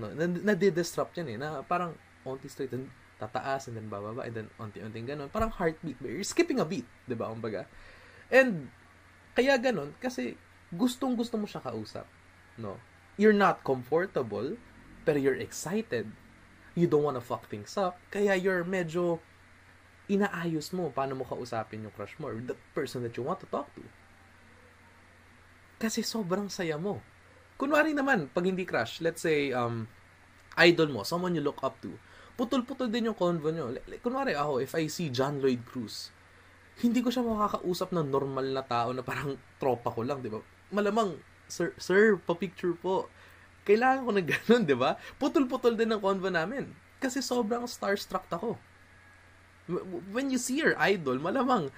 No, 0.01 0.11
na-disrupt 0.17 1.15
yan 1.21 1.29
eh. 1.35 1.37
Na 1.37 1.61
parang, 1.61 1.93
onti 2.25 2.49
straight, 2.49 2.73
tataas 3.19 3.67
and 3.67 3.75
then 3.75 3.91
bababa 3.91 4.23
and 4.25 4.35
then 4.35 4.49
unti-unting 4.63 5.05
ganun. 5.05 5.29
Parang 5.29 5.51
heartbeat. 5.51 5.99
You're 6.01 6.23
skipping 6.25 6.63
a 6.63 6.67
beat, 6.67 6.87
di 7.05 7.19
ba? 7.19 7.29
Kumbaga. 7.29 7.67
And, 8.31 8.71
kaya 9.35 9.59
ganun, 9.59 9.93
kasi 9.99 10.39
gustong 10.73 11.19
gusto 11.19 11.37
mo 11.37 11.45
siya 11.45 11.61
kausap. 11.61 12.07
No? 12.57 12.79
You're 13.19 13.37
not 13.37 13.67
comfortable, 13.67 14.55
pero 15.09 15.17
you're 15.17 15.41
excited. 15.41 16.05
You 16.77 16.85
don't 16.85 17.01
wanna 17.01 17.25
fuck 17.25 17.49
things 17.49 17.81
up. 17.81 17.97
Kaya 18.13 18.37
you're 18.37 18.61
medyo 18.69 19.25
inaayos 20.13 20.77
mo 20.77 20.93
paano 20.93 21.17
mo 21.17 21.25
kausapin 21.25 21.89
yung 21.89 21.95
crush 21.97 22.13
mo 22.21 22.29
or 22.29 22.45
the 22.45 22.57
person 22.77 23.01
that 23.01 23.17
you 23.17 23.25
want 23.25 23.41
to 23.41 23.49
talk 23.49 23.73
to. 23.73 23.81
Kasi 25.81 26.05
sobrang 26.05 26.53
saya 26.53 26.77
mo. 26.77 27.01
Kunwari 27.57 27.97
naman, 27.97 28.29
pag 28.29 28.45
hindi 28.45 28.69
crush, 28.69 29.01
let's 29.01 29.25
say, 29.25 29.49
um, 29.57 29.89
idol 30.61 30.93
mo, 30.93 31.01
someone 31.09 31.33
you 31.33 31.41
look 31.41 31.65
up 31.65 31.81
to, 31.81 31.97
putol-putol 32.37 32.93
din 32.93 33.09
yung 33.09 33.19
convo 33.19 33.49
nyo. 33.49 33.73
Like, 33.73 34.05
kunwari 34.05 34.37
ako, 34.37 34.61
if 34.61 34.77
I 34.77 34.93
see 34.93 35.09
John 35.09 35.41
Lloyd 35.41 35.65
Cruz, 35.65 36.13
hindi 36.85 37.03
ko 37.03 37.11
siya 37.11 37.27
makakausap 37.27 37.91
ng 37.91 38.07
normal 38.11 38.47
na 38.47 38.63
tao 38.63 38.95
na 38.95 39.03
parang 39.03 39.39
tropa 39.59 39.91
ko 39.91 40.07
lang, 40.07 40.23
di 40.23 40.31
ba? 40.31 40.39
Malamang, 40.71 41.19
sir, 41.51 41.75
sir, 41.79 42.19
pa-picture 42.23 42.75
po. 42.79 43.11
Kailangan 43.69 44.01
ko 44.09 44.11
na 44.17 44.25
ganun, 44.25 44.63
di 44.65 44.73
ba? 44.73 44.97
Putol-putol 45.21 45.77
din 45.77 45.93
ng 45.93 46.01
convo 46.01 46.33
namin. 46.33 46.73
Kasi 46.97 47.21
sobrang 47.21 47.69
starstruck 47.69 48.25
ako. 48.33 48.57
When 50.09 50.33
you 50.33 50.41
see 50.41 50.65
your 50.65 50.73
idol, 50.81 51.21
malamang, 51.21 51.69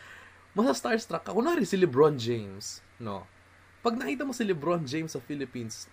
masa 0.54 0.78
starstruck 0.78 1.26
ka. 1.26 1.34
Kunwari 1.34 1.66
si 1.66 1.74
LeBron 1.74 2.14
James, 2.14 2.78
no? 3.02 3.26
Pag 3.82 3.98
nakita 3.98 4.22
mo 4.22 4.30
si 4.30 4.46
LeBron 4.46 4.86
James 4.86 5.10
sa 5.10 5.18
Philippines, 5.18 5.90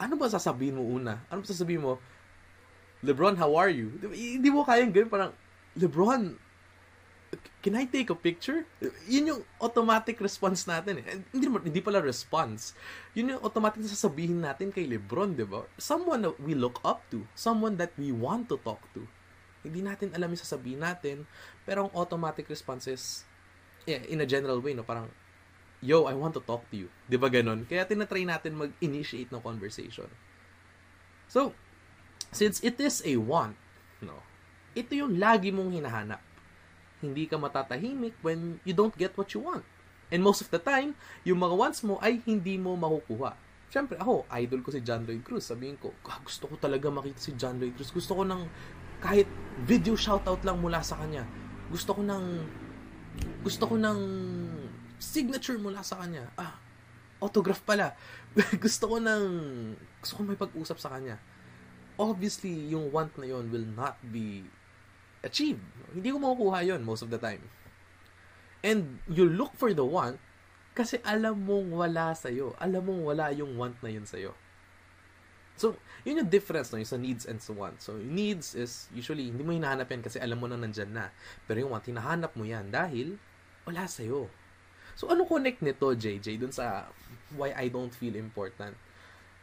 ano 0.00 0.16
ba 0.16 0.32
sasabihin 0.32 0.80
mo 0.80 0.88
una? 0.88 1.20
Ano 1.28 1.44
ba 1.44 1.46
sasabihin 1.46 1.84
mo? 1.84 2.00
LeBron, 3.04 3.36
how 3.36 3.52
are 3.58 3.68
you? 3.68 3.92
Hindi 4.16 4.48
mo 4.48 4.64
kayang 4.64 4.94
gawin 4.94 5.12
parang, 5.12 5.36
LeBron, 5.76 6.38
can 7.64 7.74
I 7.78 7.88
take 7.88 8.10
a 8.12 8.18
picture? 8.18 8.66
Yun 9.08 9.32
yung 9.32 9.40
automatic 9.62 10.20
response 10.20 10.68
natin 10.68 11.00
eh. 11.00 11.24
Hindi, 11.32 11.46
hindi 11.48 11.80
pala 11.80 12.02
response. 12.04 12.76
Yun 13.16 13.36
yung 13.36 13.42
automatic 13.42 13.80
na 13.80 13.88
sasabihin 13.88 14.42
natin 14.42 14.68
kay 14.68 14.84
Lebron, 14.84 15.34
di 15.38 15.46
ba? 15.46 15.64
Someone 15.80 16.26
that 16.26 16.36
we 16.42 16.52
look 16.52 16.78
up 16.84 17.04
to. 17.08 17.24
Someone 17.32 17.80
that 17.80 17.94
we 17.96 18.12
want 18.12 18.50
to 18.52 18.60
talk 18.60 18.82
to. 18.92 19.06
Hindi 19.62 19.80
natin 19.80 20.12
alam 20.12 20.32
yung 20.34 20.42
sasabihin 20.42 20.82
natin, 20.82 21.24
pero 21.62 21.86
ang 21.86 21.92
automatic 21.94 22.50
response 22.50 22.90
is, 22.90 23.22
yeah, 23.86 24.02
in 24.10 24.18
a 24.20 24.26
general 24.26 24.58
way, 24.58 24.74
no? 24.74 24.82
Parang, 24.82 25.06
yo, 25.78 26.10
I 26.10 26.18
want 26.18 26.34
to 26.34 26.42
talk 26.42 26.66
to 26.74 26.76
you. 26.76 26.88
Di 27.06 27.16
ba 27.16 27.30
ganon? 27.30 27.64
Kaya 27.64 27.86
tinatry 27.86 28.26
natin 28.26 28.58
mag-initiate 28.58 29.30
ng 29.30 29.40
conversation. 29.40 30.10
So, 31.30 31.54
Since 32.32 32.64
it 32.64 32.80
is 32.80 33.04
a 33.04 33.20
want, 33.20 33.60
no, 34.00 34.24
ito 34.72 34.96
yung 34.96 35.20
lagi 35.20 35.52
mong 35.52 35.68
hinahanap. 35.68 36.24
Hindi 37.02 37.26
ka 37.26 37.36
matatahimik 37.36 38.16
when 38.22 38.62
you 38.62 38.72
don't 38.72 38.94
get 38.94 39.12
what 39.18 39.34
you 39.34 39.42
want. 39.42 39.66
And 40.12 40.22
most 40.22 40.40
of 40.44 40.48
the 40.52 40.60
time, 40.60 40.94
yung 41.26 41.42
mga 41.42 41.54
wants 41.56 41.80
mo 41.82 41.98
ay 41.98 42.22
hindi 42.24 42.56
mo 42.56 42.78
makukuha. 42.78 43.34
Siyempre, 43.72 43.96
ako, 43.96 44.28
idol 44.36 44.60
ko 44.60 44.68
si 44.70 44.84
John 44.84 45.08
Lloyd 45.08 45.24
Cruz. 45.24 45.48
Sabihin 45.48 45.80
ko, 45.80 45.96
ah, 46.06 46.20
gusto 46.20 46.44
ko 46.46 46.54
talaga 46.60 46.92
makita 46.92 47.18
si 47.18 47.32
John 47.34 47.56
Lloyd 47.56 47.74
Cruz. 47.74 47.90
Gusto 47.90 48.20
ko 48.20 48.22
ng 48.22 48.44
kahit 49.00 49.26
video 49.64 49.96
shoutout 49.96 50.44
lang 50.46 50.60
mula 50.60 50.84
sa 50.84 51.00
kanya. 51.00 51.24
Gusto 51.72 51.96
ko 51.96 52.02
ng 52.04 52.24
gusto 53.44 53.64
ko 53.68 53.74
ng 53.76 54.00
signature 55.00 55.58
mula 55.58 55.80
sa 55.80 55.98
kanya. 56.04 56.28
Ah, 56.36 56.60
autograph 57.18 57.64
pala. 57.64 57.96
gusto 58.64 58.84
ko 58.86 58.96
ng 59.00 59.24
gusto 60.04 60.12
ko 60.16 60.22
may 60.22 60.36
pag-usap 60.36 60.76
sa 60.76 60.92
kanya 60.92 61.16
obviously, 62.00 62.72
yung 62.72 62.88
want 62.90 63.12
na 63.18 63.28
yon 63.28 63.46
will 63.52 63.66
not 63.76 63.94
be 64.10 64.46
achieved. 65.22 65.62
Hindi 65.94 66.08
ko 66.10 66.18
makukuha 66.18 66.66
yon 66.66 66.82
most 66.82 67.02
of 67.02 67.10
the 67.10 67.18
time. 67.18 67.42
And 68.62 69.02
you 69.10 69.26
look 69.26 69.54
for 69.58 69.74
the 69.74 69.86
want 69.86 70.22
kasi 70.72 71.02
alam 71.02 71.44
mong 71.44 71.74
wala 71.74 72.14
sa'yo. 72.14 72.54
Alam 72.56 72.88
mong 72.88 73.02
wala 73.02 73.26
yung 73.34 73.58
want 73.58 73.76
na 73.82 73.90
yun 73.90 74.06
sa'yo. 74.06 74.32
So, 75.58 75.76
yun 76.02 76.24
yung 76.24 76.30
difference 76.32 76.72
no, 76.72 76.80
yung 76.80 76.88
sa 76.88 76.96
needs 76.96 77.28
and 77.28 77.38
sa 77.38 77.52
wants. 77.52 77.84
So, 77.84 78.00
needs 78.00 78.56
is 78.56 78.88
usually, 78.90 79.28
hindi 79.28 79.44
mo 79.44 79.52
hinahanap 79.52 79.86
yan 79.92 80.00
kasi 80.00 80.16
alam 80.16 80.40
mo 80.40 80.48
na 80.48 80.56
nandyan 80.56 80.90
na. 80.90 81.12
Pero 81.44 81.60
yung 81.60 81.70
want, 81.76 81.84
hinahanap 81.84 82.32
mo 82.34 82.42
yan 82.48 82.72
dahil 82.72 83.20
wala 83.68 83.84
sa'yo. 83.84 84.32
So, 84.96 85.12
ano 85.12 85.28
connect 85.28 85.60
nito, 85.60 85.92
JJ, 85.92 86.40
dun 86.40 86.52
sa 86.56 86.88
why 87.36 87.52
I 87.52 87.68
don't 87.68 87.92
feel 87.92 88.16
important? 88.16 88.76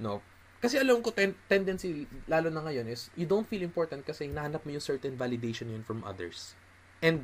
No? 0.02 0.26
Kasi 0.60 0.76
alam 0.76 1.00
ko, 1.00 1.16
ten- 1.16 1.40
tendency, 1.48 2.04
lalo 2.28 2.52
na 2.52 2.60
ngayon, 2.60 2.92
is 2.92 3.08
you 3.16 3.24
don't 3.24 3.48
feel 3.48 3.64
important 3.64 4.04
kasi 4.04 4.28
hinahanap 4.28 4.60
mo 4.68 4.76
yung 4.76 4.84
certain 4.84 5.16
validation 5.16 5.72
yun 5.72 5.88
from 5.88 6.04
others. 6.04 6.56
And 7.00 7.24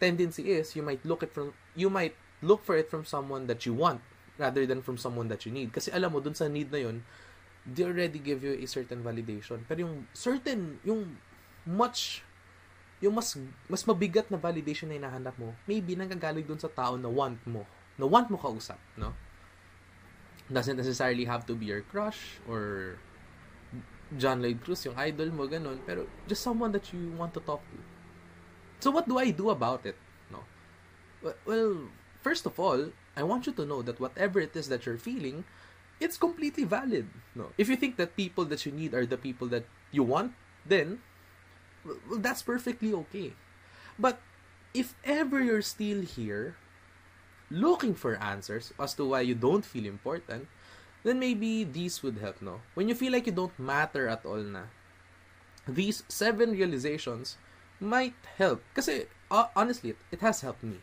tendency 0.00 0.48
is, 0.56 0.72
you 0.72 0.80
might 0.80 1.04
look 1.04 1.20
it 1.20 1.36
from, 1.36 1.52
you 1.76 1.92
might 1.92 2.16
look 2.40 2.64
for 2.64 2.80
it 2.80 2.88
from 2.88 3.04
someone 3.04 3.44
that 3.52 3.68
you 3.68 3.76
want 3.76 4.00
rather 4.40 4.64
than 4.64 4.80
from 4.80 4.96
someone 4.96 5.28
that 5.28 5.44
you 5.44 5.52
need. 5.52 5.76
Kasi 5.76 5.92
alam 5.92 6.16
mo, 6.16 6.24
dun 6.24 6.32
sa 6.32 6.48
need 6.48 6.72
na 6.72 6.80
yun, 6.80 7.04
they 7.68 7.84
already 7.84 8.16
give 8.16 8.40
you 8.40 8.56
a 8.56 8.64
certain 8.64 9.04
validation. 9.04 9.60
Pero 9.68 9.84
yung 9.84 10.08
certain, 10.16 10.80
yung 10.80 11.20
much, 11.68 12.24
yung 13.04 13.12
mas, 13.12 13.36
mas 13.68 13.84
mabigat 13.84 14.32
na 14.32 14.40
validation 14.40 14.88
na 14.88 14.96
hinahanap 14.96 15.36
mo, 15.36 15.52
maybe 15.68 15.92
nanggagaling 15.92 16.48
dun 16.48 16.56
sa 16.56 16.72
tao 16.72 16.96
na 16.96 17.12
want 17.12 17.36
mo, 17.44 17.68
na 18.00 18.08
want 18.08 18.32
mo 18.32 18.40
kausap, 18.40 18.80
no? 18.96 19.12
Doesn't 20.52 20.76
necessarily 20.76 21.24
have 21.24 21.46
to 21.46 21.54
be 21.54 21.66
your 21.66 21.82
crush 21.82 22.38
or 22.48 22.98
John 24.18 24.42
Lloyd 24.42 24.60
Cruz, 24.62 24.84
yung 24.84 24.98
idol 24.98 25.30
mo, 25.30 25.46
ganun. 25.46 25.78
Pero 25.86 26.06
just 26.26 26.42
someone 26.42 26.72
that 26.72 26.92
you 26.92 27.14
want 27.14 27.32
to 27.34 27.40
talk 27.40 27.62
to. 27.70 27.78
So 28.80 28.90
what 28.90 29.06
do 29.06 29.18
I 29.18 29.30
do 29.30 29.50
about 29.50 29.86
it? 29.86 29.96
No. 30.30 30.42
Well, 31.46 31.92
first 32.20 32.46
of 32.46 32.58
all, 32.58 32.90
I 33.16 33.22
want 33.22 33.46
you 33.46 33.52
to 33.54 33.64
know 33.66 33.82
that 33.82 34.00
whatever 34.00 34.40
it 34.40 34.56
is 34.56 34.68
that 34.68 34.86
you're 34.86 34.98
feeling, 34.98 35.44
it's 36.00 36.16
completely 36.16 36.64
valid. 36.64 37.06
No. 37.34 37.52
If 37.58 37.68
you 37.68 37.76
think 37.76 37.96
that 37.96 38.16
people 38.16 38.44
that 38.46 38.66
you 38.66 38.72
need 38.72 38.94
are 38.94 39.06
the 39.06 39.18
people 39.18 39.46
that 39.48 39.64
you 39.92 40.02
want, 40.02 40.32
then 40.66 41.00
well, 41.84 42.18
that's 42.18 42.42
perfectly 42.42 42.92
okay. 43.06 43.34
But 43.98 44.18
if 44.74 44.94
ever 45.04 45.42
you're 45.42 45.62
still 45.62 46.02
here 46.02 46.56
looking 47.50 47.94
for 47.94 48.16
answers 48.16 48.72
as 48.78 48.94
to 48.94 49.04
why 49.04 49.20
you 49.20 49.34
don't 49.34 49.64
feel 49.64 49.84
important, 49.84 50.46
then 51.02 51.18
maybe 51.18 51.64
these 51.64 52.02
would 52.02 52.18
help, 52.18 52.40
no? 52.40 52.60
When 52.74 52.88
you 52.88 52.94
feel 52.94 53.12
like 53.12 53.26
you 53.26 53.32
don't 53.32 53.58
matter 53.58 54.08
at 54.08 54.24
all 54.24 54.38
na, 54.38 54.70
these 55.66 56.04
seven 56.08 56.52
realizations 56.52 57.36
might 57.80 58.14
help. 58.38 58.62
Kasi, 58.74 59.06
uh, 59.30 59.48
honestly, 59.56 59.96
it 60.12 60.20
has 60.20 60.42
helped 60.42 60.62
me. 60.62 60.78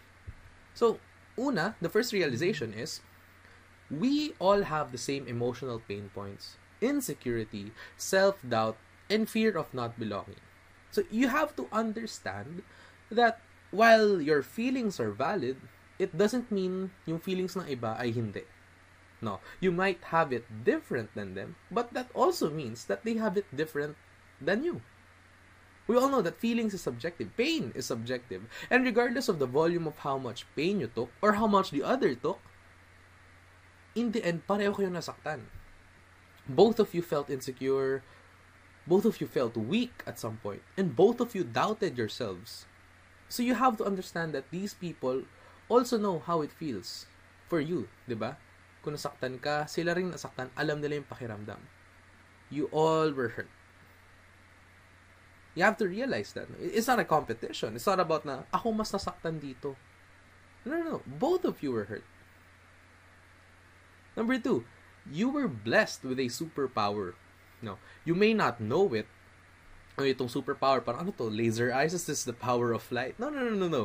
So, 0.73 0.99
una, 1.37 1.75
the 1.81 1.89
first 1.89 2.13
realization 2.13 2.73
is, 2.73 3.01
we 3.89 4.33
all 4.39 4.63
have 4.63 4.91
the 4.91 4.97
same 4.97 5.27
emotional 5.27 5.81
pain 5.87 6.09
points. 6.13 6.57
Insecurity, 6.81 7.71
self-doubt, 7.95 8.77
and 9.09 9.29
fear 9.29 9.57
of 9.57 9.73
not 9.73 9.97
belonging. 9.99 10.41
So, 10.91 11.03
you 11.09 11.29
have 11.29 11.55
to 11.55 11.67
understand 11.71 12.63
that 13.09 13.39
while 13.71 14.21
your 14.21 14.41
feelings 14.41 14.99
are 14.99 15.11
valid, 15.11 15.57
it 15.99 16.17
doesn't 16.17 16.51
mean 16.51 16.91
yung 17.05 17.19
feelings 17.19 17.57
ng 17.57 17.65
iba 17.65 17.97
ay 17.99 18.13
hindi. 18.13 18.45
No, 19.21 19.41
you 19.59 19.73
might 19.73 20.13
have 20.13 20.31
it 20.31 20.45
different 20.63 21.09
than 21.17 21.33
them, 21.33 21.57
but 21.73 21.93
that 21.93 22.13
also 22.13 22.49
means 22.53 22.85
that 22.85 23.01
they 23.03 23.17
have 23.17 23.35
it 23.35 23.49
different 23.49 23.97
than 24.37 24.63
you. 24.63 24.81
We 25.87 25.95
all 25.97 26.09
know 26.09 26.21
that 26.21 26.37
feelings 26.37 26.73
is 26.75 26.83
subjective, 26.83 27.33
pain 27.37 27.71
is 27.73 27.87
subjective, 27.87 28.43
and 28.69 28.83
regardless 28.85 29.29
of 29.29 29.39
the 29.39 29.47
volume 29.47 29.87
of 29.87 29.97
how 30.03 30.19
much 30.19 30.45
pain 30.55 30.81
you 30.81 30.91
took 30.91 31.09
or 31.21 31.39
how 31.39 31.47
much 31.47 31.71
the 31.71 31.81
other 31.81 32.13
took, 32.13 32.39
in 33.95 34.11
the 34.11 34.21
end, 34.21 34.45
pareho 34.45 34.75
kayo 34.75 34.93
nasaktan. 34.93 35.49
Both 36.45 36.77
of 36.77 36.93
you 36.93 37.01
felt 37.01 37.33
insecure, 37.33 38.03
both 38.85 39.03
of 39.03 39.19
you 39.19 39.25
felt 39.25 39.57
weak 39.57 40.03
at 40.05 40.19
some 40.19 40.37
point, 40.43 40.61
and 40.77 40.95
both 40.95 41.19
of 41.19 41.33
you 41.33 41.43
doubted 41.43 41.97
yourselves. 41.97 42.67
So 43.27 43.41
you 43.41 43.55
have 43.55 43.75
to 43.81 43.87
understand 43.87 44.31
that 44.37 44.51
these 44.51 44.75
people 44.75 45.23
also 45.69 45.99
know 45.99 46.19
how 46.19 46.41
it 46.41 46.51
feels 46.51 47.05
for 47.47 47.59
you, 47.59 47.87
'di 48.07 48.15
ba? 48.15 48.39
Kung 48.83 48.95
nasaktan 48.95 49.39
ka, 49.39 49.67
sila 49.67 49.95
rin 49.95 50.11
nasaktan, 50.11 50.51
alam 50.55 50.79
nila 50.79 51.03
yung 51.03 51.09
pakiramdam. 51.09 51.59
You 52.47 52.71
all 52.71 53.11
were 53.11 53.35
hurt. 53.35 53.51
You 55.57 55.65
have 55.67 55.75
to 55.83 55.89
realize 55.89 56.31
that. 56.37 56.47
It's 56.61 56.87
not 56.87 57.01
a 57.01 57.07
competition. 57.07 57.75
It's 57.75 57.89
not 57.89 57.99
about 57.99 58.23
na, 58.23 58.47
ako 58.53 58.71
mas 58.71 58.93
nasaktan 58.93 59.41
dito. 59.41 59.75
No, 60.63 60.77
no, 60.77 60.83
no. 60.87 60.99
Both 61.03 61.43
of 61.43 61.59
you 61.59 61.73
were 61.75 61.89
hurt. 61.89 62.05
Number 64.15 64.39
two, 64.39 64.63
you 65.09 65.27
were 65.27 65.49
blessed 65.49 66.05
with 66.05 66.21
a 66.21 66.31
superpower. 66.31 67.17
No, 67.59 67.81
you 68.05 68.13
may 68.13 68.31
not 68.37 68.61
know 68.61 68.87
it. 68.93 69.09
O 69.97 70.05
itong 70.05 70.29
superpower, 70.29 70.79
parang 70.79 71.09
ano 71.09 71.11
to? 71.17 71.25
Laser 71.25 71.73
eyes? 71.73 71.91
Is 71.97 72.05
this 72.05 72.21
the 72.21 72.37
power 72.37 72.69
of 72.69 72.85
light? 72.93 73.17
No, 73.17 73.33
no, 73.33 73.41
no, 73.41 73.57
no, 73.57 73.67
no 73.67 73.83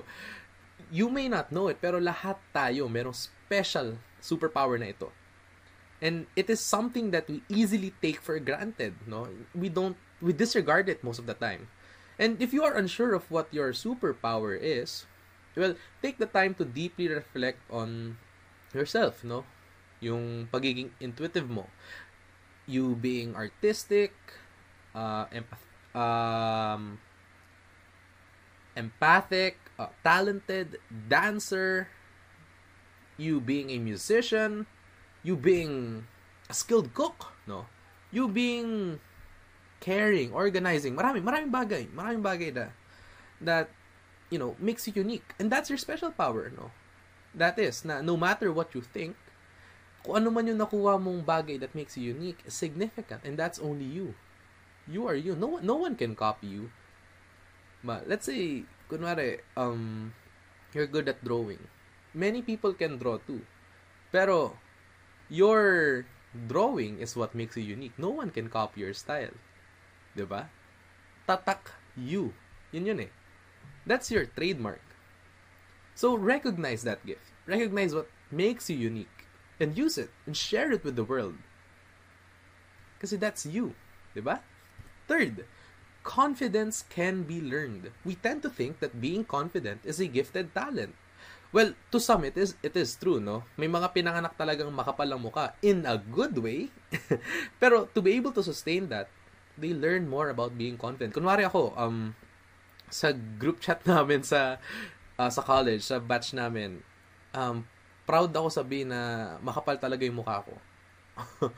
you 0.92 1.08
may 1.08 1.26
not 1.26 1.49
know 1.49 1.72
it, 1.72 1.80
pero 1.80 1.96
lahat 1.96 2.37
tayo 2.52 2.84
merong 2.84 3.16
special 3.16 3.96
superpower 4.20 4.76
na 4.76 4.92
ito. 4.92 5.08
And 6.04 6.28
it 6.37 6.52
is 6.52 6.61
something 6.61 7.11
that 7.16 7.26
we 7.32 7.40
easily 7.49 7.96
take 8.04 8.20
for 8.20 8.37
granted, 8.37 8.92
no? 9.08 9.32
We 9.56 9.72
don't 9.72 9.96
we 10.20 10.37
disregard 10.37 10.92
it 10.92 11.00
most 11.00 11.16
of 11.16 11.25
the 11.25 11.34
time. 11.34 11.72
And 12.20 12.37
if 12.44 12.52
you 12.52 12.61
are 12.62 12.76
unsure 12.76 13.16
of 13.16 13.25
what 13.32 13.49
your 13.50 13.72
superpower 13.72 14.52
is, 14.52 15.08
well, 15.56 15.75
take 16.04 16.20
the 16.20 16.28
time 16.28 16.52
to 16.61 16.68
deeply 16.68 17.08
reflect 17.08 17.64
on 17.72 18.20
yourself, 18.76 19.25
no? 19.25 19.49
Yung 20.04 20.50
pagiging 20.52 20.92
intuitive 21.00 21.49
mo. 21.49 21.72
You 22.68 22.99
being 22.99 23.32
artistic, 23.34 24.12
uh, 24.94 25.30
empath- 25.32 25.72
um, 25.96 26.99
empathic, 28.76 29.62
uh, 29.79 29.88
talented 30.05 30.79
dancer, 31.09 31.88
you 33.17 33.41
being 33.41 33.71
a 33.71 33.79
musician, 33.79 34.67
you 35.23 35.37
being 35.37 36.07
a 36.50 36.55
skilled 36.55 36.93
cook, 36.95 37.33
no? 37.47 37.67
You 38.11 38.29
being 38.29 39.00
caring, 39.81 40.33
organizing, 40.33 40.95
maraming, 40.95 41.25
maraming 41.25 41.52
bagay, 41.52 41.88
maraming 41.91 42.23
bagay 42.23 42.50
na, 42.55 42.71
that, 43.41 43.71
you 44.31 44.38
know, 44.38 44.55
makes 44.59 44.87
you 44.87 44.93
unique. 44.95 45.35
And 45.38 45.50
that's 45.50 45.71
your 45.71 45.79
special 45.79 46.11
power, 46.11 46.52
no? 46.55 46.71
That 47.35 47.59
is, 47.59 47.85
na 47.85 48.05
no 48.05 48.17
matter 48.17 48.52
what 48.52 48.75
you 48.76 48.83
think, 48.85 49.17
kung 50.02 50.19
ano 50.19 50.35
man 50.35 50.50
yung 50.50 50.59
nakuha 50.59 50.99
mong 50.99 51.23
bagay 51.23 51.62
that 51.62 51.75
makes 51.79 51.97
you 51.97 52.12
unique 52.12 52.43
is 52.45 52.55
significant. 52.55 53.23
And 53.25 53.38
that's 53.38 53.62
only 53.62 53.87
you. 53.87 54.14
You 54.91 55.07
are 55.07 55.14
you. 55.14 55.38
No, 55.38 55.62
no 55.62 55.79
one 55.79 55.95
can 55.95 56.19
copy 56.19 56.50
you. 56.50 56.75
But 57.87 58.11
let's 58.11 58.26
say, 58.26 58.67
kunwari, 58.92 59.40
um, 59.56 60.12
you're 60.76 60.87
good 60.87 61.08
at 61.08 61.25
drawing. 61.25 61.64
Many 62.12 62.44
people 62.44 62.76
can 62.76 63.00
draw 63.00 63.16
too. 63.16 63.40
Pero, 64.12 64.61
your 65.32 66.04
drawing 66.37 67.00
is 67.00 67.16
what 67.16 67.32
makes 67.32 67.56
you 67.56 67.64
unique. 67.64 67.96
No 67.96 68.12
one 68.12 68.28
can 68.28 68.52
copy 68.52 68.84
your 68.84 68.92
style. 68.92 69.32
ba? 70.12 70.20
Diba? 70.20 70.42
Tatak 71.25 71.72
you. 71.96 72.37
Yun 72.76 72.84
yun 72.84 73.00
eh. 73.08 73.12
That's 73.88 74.12
your 74.12 74.28
trademark. 74.28 74.84
So, 75.96 76.12
recognize 76.12 76.84
that 76.84 77.04
gift. 77.08 77.32
Recognize 77.49 77.96
what 77.96 78.12
makes 78.30 78.68
you 78.68 78.76
unique. 78.76 79.25
And 79.56 79.76
use 79.76 79.96
it. 79.96 80.12
And 80.28 80.37
share 80.37 80.72
it 80.72 80.84
with 80.84 80.96
the 80.96 81.04
world. 81.04 81.40
Kasi 83.00 83.16
that's 83.16 83.49
you. 83.49 83.72
ba? 84.12 84.20
Diba? 84.20 84.37
Third, 85.08 85.44
confidence 86.02 86.85
can 86.90 87.23
be 87.23 87.40
learned. 87.40 87.90
We 88.04 88.18
tend 88.18 88.42
to 88.42 88.50
think 88.50 88.82
that 88.82 89.00
being 89.00 89.25
confident 89.25 89.82
is 89.87 89.99
a 89.99 90.06
gifted 90.06 90.54
talent. 90.54 90.94
Well, 91.52 91.76
to 91.92 92.00
some 92.00 92.25
it 92.25 92.35
is 92.35 92.56
it 92.64 92.73
is 92.75 92.97
true, 92.97 93.21
no? 93.21 93.44
May 93.61 93.68
mga 93.68 93.92
pinanganak 93.92 94.40
talagang 94.40 94.73
makapal 94.73 95.04
ang 95.04 95.21
muka 95.21 95.52
in 95.61 95.85
a 95.85 96.00
good 96.00 96.32
way. 96.40 96.73
Pero 97.62 97.92
to 97.92 98.00
be 98.00 98.16
able 98.16 98.32
to 98.32 98.42
sustain 98.42 98.88
that, 98.88 99.12
they 99.61 99.76
learn 99.76 100.09
more 100.09 100.32
about 100.32 100.56
being 100.56 100.80
confident. 100.80 101.12
Kunwari 101.12 101.44
ako, 101.44 101.76
um 101.76 102.16
sa 102.88 103.12
group 103.12 103.61
chat 103.61 103.85
namin 103.88 104.25
sa 104.25 104.56
uh, 105.21 105.28
sa 105.28 105.44
college, 105.44 105.85
sa 105.85 106.00
batch 106.00 106.32
namin, 106.32 106.80
um 107.37 107.68
proud 108.09 108.32
ako 108.32 108.49
sabihin 108.49 108.88
na 108.88 109.37
makapal 109.44 109.76
talaga 109.76 110.09
yung 110.09 110.25
mukha 110.25 110.40
ko. 110.40 110.56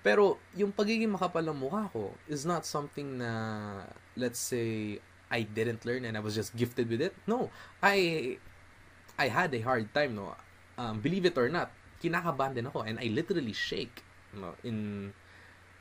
Pero, 0.00 0.40
yung 0.56 0.72
pagiging 0.72 1.12
makapal 1.12 1.44
ng 1.44 1.60
mukha 1.60 1.92
ko 1.92 2.16
is 2.24 2.48
not 2.48 2.64
something 2.64 3.20
na, 3.20 3.84
let's 4.16 4.40
say, 4.40 4.96
I 5.28 5.44
didn't 5.44 5.84
learn 5.84 6.08
and 6.08 6.16
I 6.16 6.22
was 6.24 6.34
just 6.34 6.56
gifted 6.56 6.88
with 6.88 7.04
it. 7.04 7.12
No. 7.28 7.52
I, 7.84 8.36
I 9.20 9.28
had 9.28 9.52
a 9.52 9.60
hard 9.60 9.92
time, 9.92 10.16
no. 10.16 10.34
Um, 10.80 11.04
believe 11.04 11.28
it 11.28 11.36
or 11.36 11.52
not, 11.52 11.70
kinakabahan 12.00 12.56
din 12.56 12.66
ako 12.66 12.88
and 12.88 12.96
I 12.96 13.12
literally 13.12 13.52
shake, 13.52 14.00
no, 14.32 14.56
in, 14.64 15.12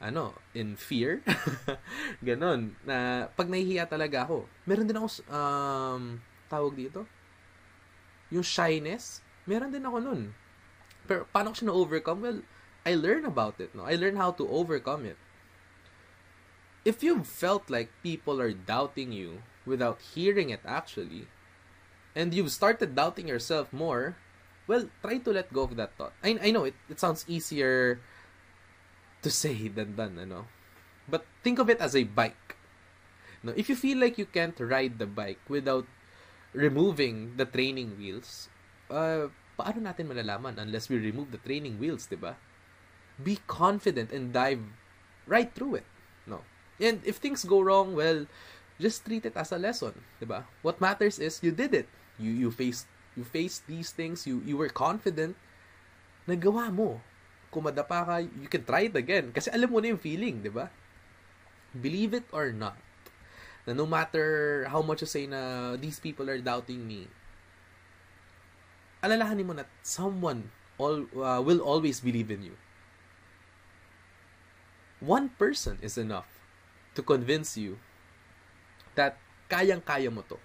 ano, 0.03 0.35
in 0.51 0.75
fear. 0.75 1.23
Ganon. 2.27 2.75
Na, 2.83 3.27
pag 3.31 3.47
nahihiya 3.47 3.87
talaga 3.87 4.27
ako, 4.27 4.51
meron 4.67 4.85
din 4.85 4.99
ako, 4.99 5.07
um, 5.31 6.19
tawag 6.51 6.75
dito, 6.75 7.07
yung 8.35 8.43
shyness, 8.43 9.23
meron 9.47 9.71
din 9.71 9.87
ako 9.87 9.97
nun. 10.03 10.21
Pero, 11.07 11.23
paano 11.31 11.55
ko 11.55 11.55
siya 11.55 11.69
na-overcome? 11.71 12.19
Well, 12.19 12.39
I 12.85 12.95
learn 12.95 13.25
about 13.25 13.59
it. 13.59 13.75
No, 13.75 13.83
I 13.83 13.95
learn 13.95 14.15
how 14.15 14.31
to 14.31 14.47
overcome 14.47 15.05
it. 15.05 15.17
If 16.85 17.03
you've 17.03 17.27
felt 17.27 17.69
like 17.69 17.91
people 18.01 18.39
are 18.41 18.53
doubting 18.53 19.11
you 19.11 19.43
without 19.65 19.99
hearing 20.15 20.49
it 20.49 20.61
actually, 20.65 21.27
and 22.15 22.33
you've 22.33 22.51
started 22.51 22.95
doubting 22.95 23.27
yourself 23.27 23.71
more, 23.71 24.15
well, 24.67 24.89
try 25.01 25.17
to 25.17 25.31
let 25.33 25.53
go 25.53 25.63
of 25.63 25.75
that 25.75 25.97
thought. 25.97 26.13
I, 26.23 26.39
I 26.41 26.51
know 26.51 26.63
it, 26.63 26.75
it 26.89 26.99
sounds 26.99 27.25
easier 27.27 27.99
to 29.21 29.29
say 29.29 29.67
than 29.75 29.95
done, 29.95 30.17
ano. 30.17 30.47
But 31.07 31.25
think 31.43 31.59
of 31.59 31.69
it 31.69 31.81
as 31.81 31.95
a 31.95 32.03
bike. 32.03 32.55
No, 33.43 33.53
if 33.55 33.69
you 33.69 33.75
feel 33.75 33.97
like 33.97 34.17
you 34.17 34.25
can't 34.25 34.57
ride 34.59 34.99
the 34.99 35.07
bike 35.07 35.39
without 35.47 35.87
removing 36.53 37.37
the 37.37 37.45
training 37.45 37.95
wheels, 37.97 38.49
uh, 38.91 39.31
paano 39.57 39.79
natin 39.79 40.11
malalaman 40.11 40.59
unless 40.59 40.89
we 40.89 40.99
remove 40.99 41.31
the 41.31 41.41
training 41.41 41.79
wheels, 41.79 42.05
'di 42.07 42.19
ba? 42.19 42.35
Be 43.19 43.39
confident 43.47 44.15
and 44.15 44.31
dive 44.31 44.63
right 45.27 45.51
through 45.51 45.83
it. 45.83 45.87
No. 46.23 46.41
And 46.79 47.03
if 47.03 47.19
things 47.19 47.43
go 47.43 47.59
wrong, 47.59 47.93
well, 47.93 48.25
just 48.79 49.03
treat 49.03 49.27
it 49.27 49.35
as 49.35 49.51
a 49.51 49.59
lesson, 49.59 49.91
'di 50.17 50.25
ba? 50.25 50.47
What 50.63 50.79
matters 50.79 51.19
is 51.19 51.43
you 51.43 51.51
did 51.51 51.75
it. 51.75 51.91
You 52.15 52.31
you 52.31 52.49
faced 52.49 52.87
you 53.19 53.27
faced 53.27 53.67
these 53.67 53.91
things, 53.91 54.23
you 54.23 54.39
you 54.47 54.55
were 54.55 54.71
confident, 54.71 55.35
nagawa 56.23 56.71
mo. 56.71 57.03
Kung 57.51 57.67
madapa 57.67 58.07
ka, 58.07 58.15
you 58.23 58.47
can 58.47 58.63
try 58.63 58.87
it 58.87 58.95
again. 58.95 59.35
Kasi 59.35 59.51
alam 59.51 59.67
mo 59.67 59.83
na 59.83 59.91
yung 59.91 59.99
feeling, 59.99 60.39
di 60.39 60.53
ba? 60.53 60.71
Believe 61.75 62.15
it 62.15 62.27
or 62.31 62.55
not, 62.55 62.77
na 63.67 63.75
no 63.75 63.83
matter 63.83 64.63
how 64.71 64.79
much 64.79 65.01
you 65.03 65.09
say 65.09 65.25
na 65.27 65.73
these 65.75 65.99
people 65.99 66.29
are 66.29 66.39
doubting 66.39 66.85
me, 66.85 67.09
alalahanin 69.03 69.45
mo 69.45 69.53
na 69.57 69.65
someone 69.81 70.53
all, 70.77 71.03
uh, 71.19 71.41
will 71.41 71.59
always 71.59 71.99
believe 71.99 72.31
in 72.31 72.53
you. 72.53 72.55
One 74.99 75.31
person 75.39 75.79
is 75.79 75.97
enough 75.97 76.27
to 76.95 77.01
convince 77.01 77.55
you 77.55 77.79
that 78.99 79.15
kayang-kaya 79.47 80.11
mo 80.11 80.27
to. 80.27 80.35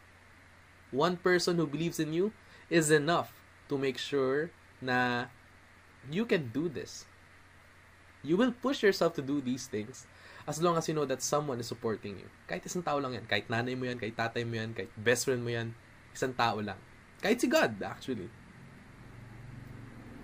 One 0.94 1.18
person 1.18 1.58
who 1.58 1.66
believes 1.66 1.98
in 1.98 2.14
you 2.14 2.30
is 2.70 2.94
enough 2.94 3.34
to 3.66 3.74
make 3.74 3.98
sure 3.98 4.54
na 4.78 5.26
you 6.06 6.22
can 6.22 6.54
do 6.54 6.70
this. 6.70 7.02
You 8.22 8.38
will 8.38 8.54
push 8.54 8.86
yourself 8.86 9.18
to 9.18 9.22
do 9.22 9.42
these 9.42 9.66
things 9.66 10.06
as 10.46 10.62
long 10.62 10.78
as 10.78 10.86
you 10.86 10.94
know 10.94 11.04
that 11.04 11.20
someone 11.20 11.58
is 11.58 11.66
supporting 11.66 12.20
you. 12.20 12.28
Kahit 12.46 12.62
isang 12.64 12.86
tao 12.86 13.02
lang 13.02 13.18
yan. 13.18 13.26
Kahit 13.26 13.50
nanay 13.50 13.74
mo 13.74 13.90
yan, 13.90 13.98
kahit 13.98 14.14
tatay 14.16 14.46
mo 14.46 14.54
yan, 14.54 14.72
kahit 14.72 14.92
best 14.94 15.26
friend 15.26 15.42
mo 15.42 15.50
yan, 15.50 15.74
isang 16.14 16.32
tao 16.32 16.62
lang. 16.62 16.78
Kahit 17.20 17.42
si 17.42 17.50
God, 17.50 17.80
actually. 17.82 18.30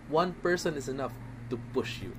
One 0.07 0.37
person 0.39 0.79
is 0.79 0.87
enough 0.87 1.13
to 1.51 1.59
push 1.75 2.05
you. 2.05 2.15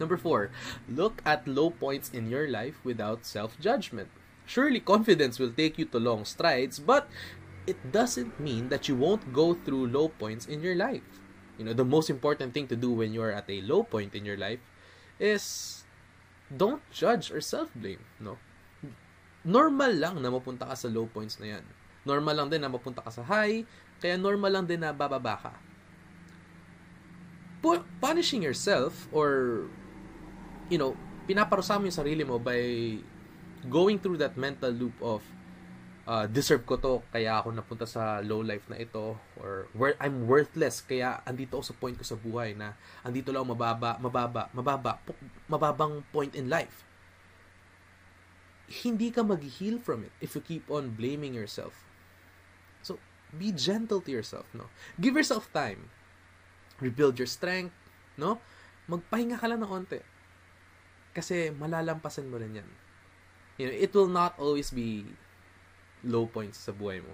Number 0.00 0.16
four, 0.16 0.50
look 0.88 1.20
at 1.28 1.46
low 1.46 1.68
points 1.70 2.08
in 2.08 2.32
your 2.32 2.48
life 2.48 2.80
without 2.82 3.28
self-judgment. 3.28 4.08
Surely 4.48 4.80
confidence 4.80 5.38
will 5.38 5.52
take 5.52 5.76
you 5.76 5.84
to 5.92 6.00
long 6.00 6.24
strides, 6.24 6.80
but 6.80 7.06
it 7.68 7.92
doesn't 7.92 8.40
mean 8.40 8.72
that 8.72 8.88
you 8.88 8.96
won't 8.96 9.36
go 9.36 9.52
through 9.54 9.92
low 9.92 10.08
points 10.08 10.48
in 10.48 10.64
your 10.64 10.74
life. 10.74 11.04
you 11.60 11.68
know 11.68 11.76
the 11.76 11.84
most 11.84 12.08
important 12.08 12.56
thing 12.56 12.64
to 12.64 12.72
do 12.72 12.88
when 12.88 13.12
you're 13.12 13.28
at 13.28 13.44
a 13.52 13.60
low 13.68 13.84
point 13.84 14.16
in 14.16 14.24
your 14.24 14.40
life 14.40 14.64
is 15.20 15.84
don't 16.48 16.80
judge 16.88 17.28
or 17.28 17.44
self-blame 17.44 18.00
no 18.16 18.40
normal 19.44 19.92
lang 19.92 20.16
na 20.24 20.32
mapunta 20.32 20.64
ka 20.64 20.72
sa 20.72 20.88
low 20.88 21.04
points 21.04 21.36
na 21.36 21.60
yan 21.60 21.64
normal 22.08 22.32
lang 22.32 22.48
din 22.48 22.64
na 22.64 22.72
mapunta 22.72 23.04
ka 23.04 23.12
sa 23.12 23.20
high 23.28 23.68
kaya 24.00 24.16
normal 24.16 24.48
lang 24.56 24.64
din 24.64 24.80
na 24.80 24.96
bababa 24.96 25.36
ka 25.36 25.52
Pu- 27.60 27.84
punishing 28.00 28.40
yourself 28.40 29.04
or 29.12 29.68
you 30.70 30.78
know 30.78 30.94
pinaparusa 31.26 31.76
mo 31.76 31.90
yung 31.90 31.98
sarili 31.98 32.22
mo 32.24 32.38
by 32.38 32.96
going 33.68 33.98
through 34.00 34.16
that 34.16 34.38
mental 34.38 34.72
loop 34.72 34.94
of 35.02 35.20
uh, 36.08 36.24
deserve 36.26 36.64
ko 36.64 36.74
to 36.80 37.02
kaya 37.14 37.42
ako 37.42 37.52
napunta 37.52 37.84
sa 37.84 38.18
low 38.24 38.40
life 38.40 38.64
na 38.70 38.80
ito 38.80 39.18
or 39.36 39.68
where 39.76 39.98
I'm 40.00 40.24
worthless 40.30 40.80
kaya 40.80 41.20
andito 41.26 41.60
ako 41.60 41.64
sa 41.66 41.74
point 41.76 41.96
ko 41.98 42.04
sa 42.06 42.16
buhay 42.16 42.56
na 42.56 42.78
andito 43.04 43.34
lang 43.34 43.44
mababa 43.44 44.00
mababa 44.00 44.48
mababa 44.54 44.98
mababang 45.50 46.06
point 46.14 46.32
in 46.32 46.48
life. 46.48 46.86
Hindi 48.70 49.10
ka 49.10 49.26
mag-heal 49.26 49.82
from 49.82 50.06
it 50.06 50.14
if 50.22 50.38
you 50.38 50.42
keep 50.42 50.70
on 50.70 50.94
blaming 50.94 51.34
yourself. 51.34 51.82
So 52.86 53.02
be 53.34 53.50
gentle 53.50 54.00
to 54.02 54.10
yourself 54.10 54.46
no? 54.54 54.70
Give 54.98 55.18
yourself 55.18 55.50
time. 55.50 55.90
Rebuild 56.78 57.18
your 57.18 57.28
strength 57.28 57.74
no? 58.14 58.38
Magpahinga 58.90 59.38
ka 59.38 59.46
lang 59.46 59.62
ng 59.62 59.70
onte 59.70 60.02
kasi 61.10 61.50
malalampasan 61.50 62.30
mo 62.30 62.38
rin 62.38 62.62
yan 62.62 62.70
you 63.58 63.66
know 63.68 63.74
it 63.74 63.90
will 63.92 64.08
not 64.08 64.32
always 64.40 64.70
be 64.70 65.04
low 66.04 66.24
points 66.28 66.64
sa 66.64 66.72
buhay 66.72 67.04
mo. 67.04 67.12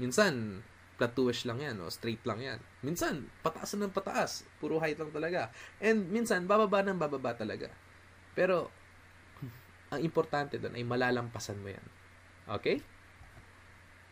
Minsan, 0.00 0.64
plateauish 0.96 1.44
lang 1.44 1.60
yan, 1.60 1.76
o 1.80 1.92
straight 1.92 2.22
lang 2.24 2.40
yan. 2.40 2.60
Minsan, 2.80 3.28
pataas 3.44 3.76
ng 3.76 3.92
pataas, 3.92 4.48
puro 4.60 4.80
height 4.80 4.96
lang 4.96 5.12
talaga. 5.12 5.52
And 5.78 6.08
minsan, 6.08 6.48
bababa 6.48 6.80
ng 6.84 6.96
bababa 6.96 7.36
talaga. 7.36 7.68
Pero, 8.32 8.72
ang 9.92 10.00
importante 10.00 10.56
doon 10.56 10.76
ay 10.76 10.84
malalampasan 10.84 11.60
mo 11.60 11.68
yan. 11.68 11.86
Okay? 12.48 12.80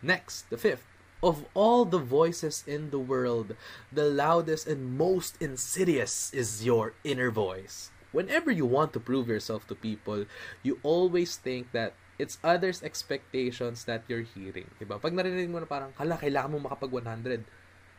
Next, 0.05 0.49
the 0.53 0.61
fifth. 0.61 0.85
Of 1.21 1.45
all 1.53 1.85
the 1.85 2.01
voices 2.01 2.65
in 2.65 2.89
the 2.89 3.01
world, 3.01 3.53
the 3.93 4.09
loudest 4.09 4.65
and 4.65 4.97
most 4.97 5.37
insidious 5.37 6.33
is 6.33 6.65
your 6.65 6.97
inner 7.05 7.29
voice. 7.29 7.93
Whenever 8.11 8.51
you 8.51 8.67
want 8.67 8.93
to 8.95 9.01
prove 9.01 9.29
yourself 9.29 9.67
to 9.69 9.75
people, 9.75 10.27
you 10.63 10.79
always 10.83 11.37
think 11.37 11.71
that 11.73 11.95
it's 12.19 12.37
others' 12.45 12.83
expectations 12.83 13.89
that 13.89 14.05
you're 14.05 14.27
hearing. 14.27 14.69
Diba? 14.77 15.01
Pag 15.01 15.17
narinig 15.17 15.49
mo 15.49 15.63
na 15.63 15.69
parang, 15.69 15.95
hala, 15.97 16.21
kailangan 16.21 16.53
mo 16.53 16.59
makapag 16.69 16.93
100, 16.93 17.47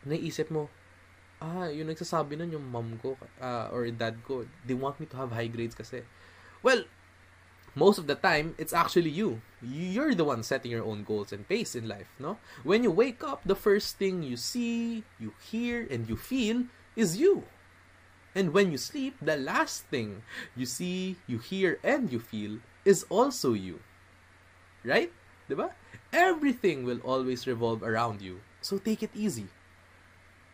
naisip 0.06 0.46
mo, 0.52 0.70
ah, 1.42 1.66
yung 1.66 1.90
nagsasabi 1.90 2.38
nun 2.38 2.54
yung 2.54 2.66
mom 2.70 2.94
ko 3.02 3.18
uh, 3.42 3.66
or 3.74 3.90
dad 3.90 4.22
ko, 4.22 4.46
they 4.62 4.78
want 4.78 5.02
me 5.02 5.10
to 5.10 5.18
have 5.18 5.34
high 5.34 5.50
grades 5.50 5.74
kasi. 5.74 6.06
Well, 6.62 6.86
most 7.74 7.98
of 7.98 8.06
the 8.06 8.14
time, 8.14 8.54
it's 8.62 8.72
actually 8.72 9.10
you. 9.10 9.42
You're 9.58 10.14
the 10.14 10.24
one 10.28 10.46
setting 10.46 10.70
your 10.70 10.84
own 10.84 11.02
goals 11.02 11.32
and 11.34 11.48
pace 11.48 11.74
in 11.74 11.88
life, 11.88 12.14
no? 12.22 12.38
When 12.62 12.84
you 12.86 12.94
wake 12.94 13.24
up, 13.24 13.42
the 13.42 13.58
first 13.58 13.98
thing 13.98 14.22
you 14.22 14.38
see, 14.38 15.02
you 15.18 15.34
hear, 15.42 15.82
and 15.90 16.06
you 16.06 16.14
feel 16.14 16.70
is 16.94 17.16
you. 17.18 17.42
And 18.32 18.56
when 18.56 18.72
you 18.72 18.80
sleep, 18.80 19.16
the 19.20 19.36
last 19.36 19.84
thing 19.92 20.24
you 20.56 20.64
see, 20.64 21.20
you 21.28 21.36
hear, 21.38 21.76
and 21.84 22.08
you 22.08 22.18
feel 22.18 22.64
is 22.84 23.04
also 23.12 23.52
you. 23.52 23.80
Right? 24.84 25.12
Diba? 25.48 25.76
Everything 26.12 26.84
will 26.84 27.00
always 27.04 27.46
revolve 27.46 27.82
around 27.84 28.20
you. 28.24 28.40
So 28.64 28.78
take 28.78 29.02
it 29.02 29.12
easy. 29.12 29.48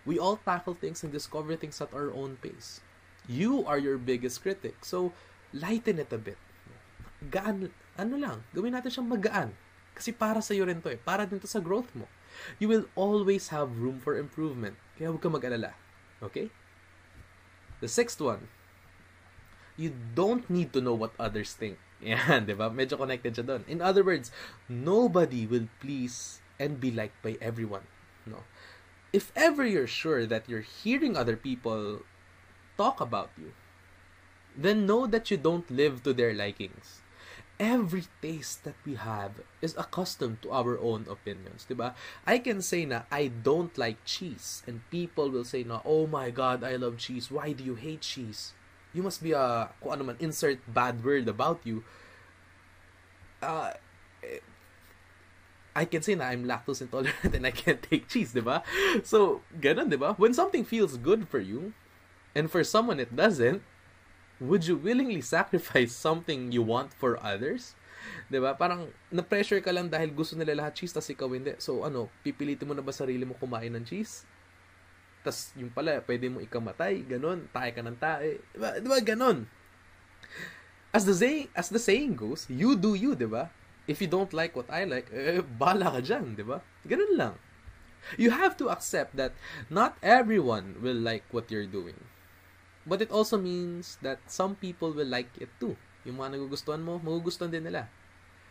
We 0.08 0.18
all 0.18 0.40
tackle 0.42 0.74
things 0.74 1.04
and 1.04 1.12
discover 1.12 1.54
things 1.54 1.78
at 1.80 1.92
our 1.92 2.10
own 2.10 2.40
pace. 2.42 2.80
You 3.28 3.62
are 3.68 3.78
your 3.78 4.00
biggest 4.00 4.42
critic. 4.42 4.82
So 4.82 5.12
lighten 5.52 6.00
it 6.00 6.10
a 6.10 6.18
bit. 6.18 6.40
Gaan, 7.30 7.70
ano 7.98 8.14
lang, 8.16 8.38
gawin 8.54 8.74
natin 8.74 8.90
siyang 8.90 9.10
magaan. 9.10 9.50
Kasi 9.92 10.14
para 10.14 10.38
sa 10.40 10.54
iyo 10.54 10.66
rin 10.66 10.80
to 10.80 10.94
eh. 10.94 10.98
Para 10.98 11.26
din 11.26 11.42
to 11.42 11.50
sa 11.50 11.58
growth 11.58 11.90
mo. 11.92 12.06
You 12.62 12.70
will 12.70 12.86
always 12.94 13.50
have 13.50 13.74
room 13.76 13.98
for 13.98 14.14
improvement. 14.14 14.78
Kaya 14.94 15.10
huwag 15.10 15.22
ka 15.22 15.30
mag-alala. 15.30 15.74
Okay? 16.22 16.48
The 17.80 17.88
sixth 17.88 18.20
one. 18.20 18.48
You 19.78 19.94
don't 20.14 20.48
need 20.50 20.72
to 20.74 20.80
know 20.80 20.94
what 20.94 21.14
others 21.18 21.54
think 21.54 21.78
yan, 22.02 22.46
di 22.46 22.54
ba? 22.54 22.70
Medyo 22.70 22.98
connected 22.98 23.34
siya 23.34 23.46
doon. 23.46 23.62
In 23.66 23.82
other 23.82 24.06
words, 24.06 24.30
nobody 24.70 25.46
will 25.46 25.66
please 25.82 26.38
and 26.58 26.78
be 26.78 26.94
liked 26.94 27.18
by 27.22 27.34
everyone. 27.42 27.86
No. 28.22 28.46
If 29.10 29.32
ever 29.34 29.66
you're 29.66 29.90
sure 29.90 30.26
that 30.26 30.46
you're 30.46 30.66
hearing 30.66 31.16
other 31.16 31.34
people 31.34 32.06
talk 32.76 33.00
about 33.00 33.34
you, 33.34 33.50
then 34.54 34.86
know 34.86 35.06
that 35.06 35.30
you 35.30 35.38
don't 35.38 35.66
live 35.70 36.02
to 36.02 36.12
their 36.12 36.34
likings. 36.34 37.02
Every 37.59 38.07
taste 38.23 38.62
that 38.62 38.79
we 38.87 38.94
have 38.94 39.42
is 39.59 39.75
accustomed 39.75 40.42
to 40.42 40.55
our 40.55 40.79
own 40.79 41.11
opinions, 41.11 41.66
ba? 41.66 41.99
I 42.23 42.38
can 42.38 42.62
say 42.62 42.87
na 42.87 43.03
I 43.11 43.35
don't 43.35 43.75
like 43.75 43.99
cheese 44.07 44.62
and 44.66 44.87
people 44.94 45.27
will 45.31 45.42
say 45.42 45.66
na, 45.66 45.83
"Oh 45.83 46.07
my 46.07 46.31
god, 46.31 46.62
I 46.62 46.79
love 46.79 47.03
cheese. 47.03 47.35
Why 47.35 47.51
do 47.51 47.66
you 47.66 47.75
hate 47.75 48.07
cheese?" 48.07 48.55
you 48.94 49.03
must 49.05 49.23
be 49.23 49.33
a 49.37 49.68
kung 49.85 49.92
ano 49.92 50.05
man 50.05 50.16
insert 50.18 50.59
bad 50.64 51.05
word 51.05 51.29
about 51.29 51.61
you 51.64 51.85
uh, 53.42 53.71
I 55.77 55.85
can 55.85 56.03
say 56.03 56.18
na 56.18 56.27
I'm 56.27 56.44
lactose 56.44 56.83
intolerant 56.83 57.35
and 57.38 57.47
I 57.47 57.55
can't 57.55 57.79
take 57.79 58.11
cheese, 58.11 58.35
di 58.35 58.42
ba? 58.42 58.66
So, 59.07 59.47
ganun, 59.55 59.87
di 59.87 59.94
ba? 59.94 60.18
When 60.18 60.35
something 60.35 60.66
feels 60.66 60.99
good 60.99 61.31
for 61.31 61.38
you, 61.38 61.71
and 62.35 62.51
for 62.51 62.66
someone 62.66 62.99
it 62.99 63.14
doesn't, 63.14 63.62
would 64.38 64.66
you 64.66 64.79
willingly 64.79 65.20
sacrifice 65.22 65.94
something 65.94 66.51
you 66.51 66.62
want 66.62 66.94
for 66.94 67.18
others? 67.18 67.74
Di 68.31 68.38
ba? 68.38 68.55
Parang 68.55 68.88
na-pressure 69.11 69.61
ka 69.61 69.74
lang 69.74 69.90
dahil 69.90 70.14
gusto 70.14 70.38
nila 70.38 70.64
lahat 70.64 70.79
cheese, 70.79 70.94
tas 70.94 71.11
ikaw 71.11 71.29
hindi. 71.31 71.59
So, 71.59 71.83
ano, 71.83 72.09
pipilitin 72.22 72.66
mo 72.66 72.74
na 72.74 72.83
ba 72.83 72.94
sarili 72.94 73.27
mo 73.27 73.35
kumain 73.37 73.74
ng 73.74 73.85
cheese? 73.85 74.24
tas 75.29 75.53
yung 75.61 75.68
pala, 75.68 76.01
pwede 76.09 76.33
mo 76.33 76.40
ikamatay, 76.40 77.05
ganun, 77.05 77.44
tae 77.53 77.68
ka 77.74 77.85
ng 77.85 77.98
tae. 78.01 78.40
Diba, 78.57 78.81
diba 78.81 78.98
ganun? 79.05 79.44
As 80.88 81.05
the 81.05 81.12
saying, 81.12 81.53
as 81.53 81.68
the 81.68 81.77
saying 81.77 82.16
goes, 82.16 82.48
you 82.48 82.72
do 82.72 82.96
you, 82.96 83.12
diba? 83.12 83.53
If 83.85 84.01
you 84.01 84.09
don't 84.09 84.33
like 84.33 84.57
what 84.57 84.72
I 84.72 84.88
like, 84.88 85.12
eh, 85.12 85.44
bala 85.44 85.92
ka 85.92 86.01
dyan, 86.01 86.33
diba? 86.33 86.64
Ganun 86.88 87.12
lang. 87.12 87.35
You 88.16 88.33
have 88.33 88.57
to 88.64 88.72
accept 88.72 89.20
that 89.20 89.37
not 89.68 90.01
everyone 90.01 90.81
will 90.81 90.96
like 90.96 91.29
what 91.29 91.53
you're 91.53 91.68
doing. 91.68 92.08
But 92.88 93.05
it 93.05 93.12
also 93.12 93.37
means 93.37 94.01
that 94.01 94.24
some 94.24 94.57
people 94.57 94.96
will 94.96 95.07
like 95.07 95.29
it 95.37 95.53
too. 95.61 95.77
Yung 96.09 96.16
mga 96.16 96.40
nagugustuhan 96.40 96.81
mo, 96.81 96.96
magugustuhan 96.96 97.53
din 97.53 97.68
nila. 97.68 97.92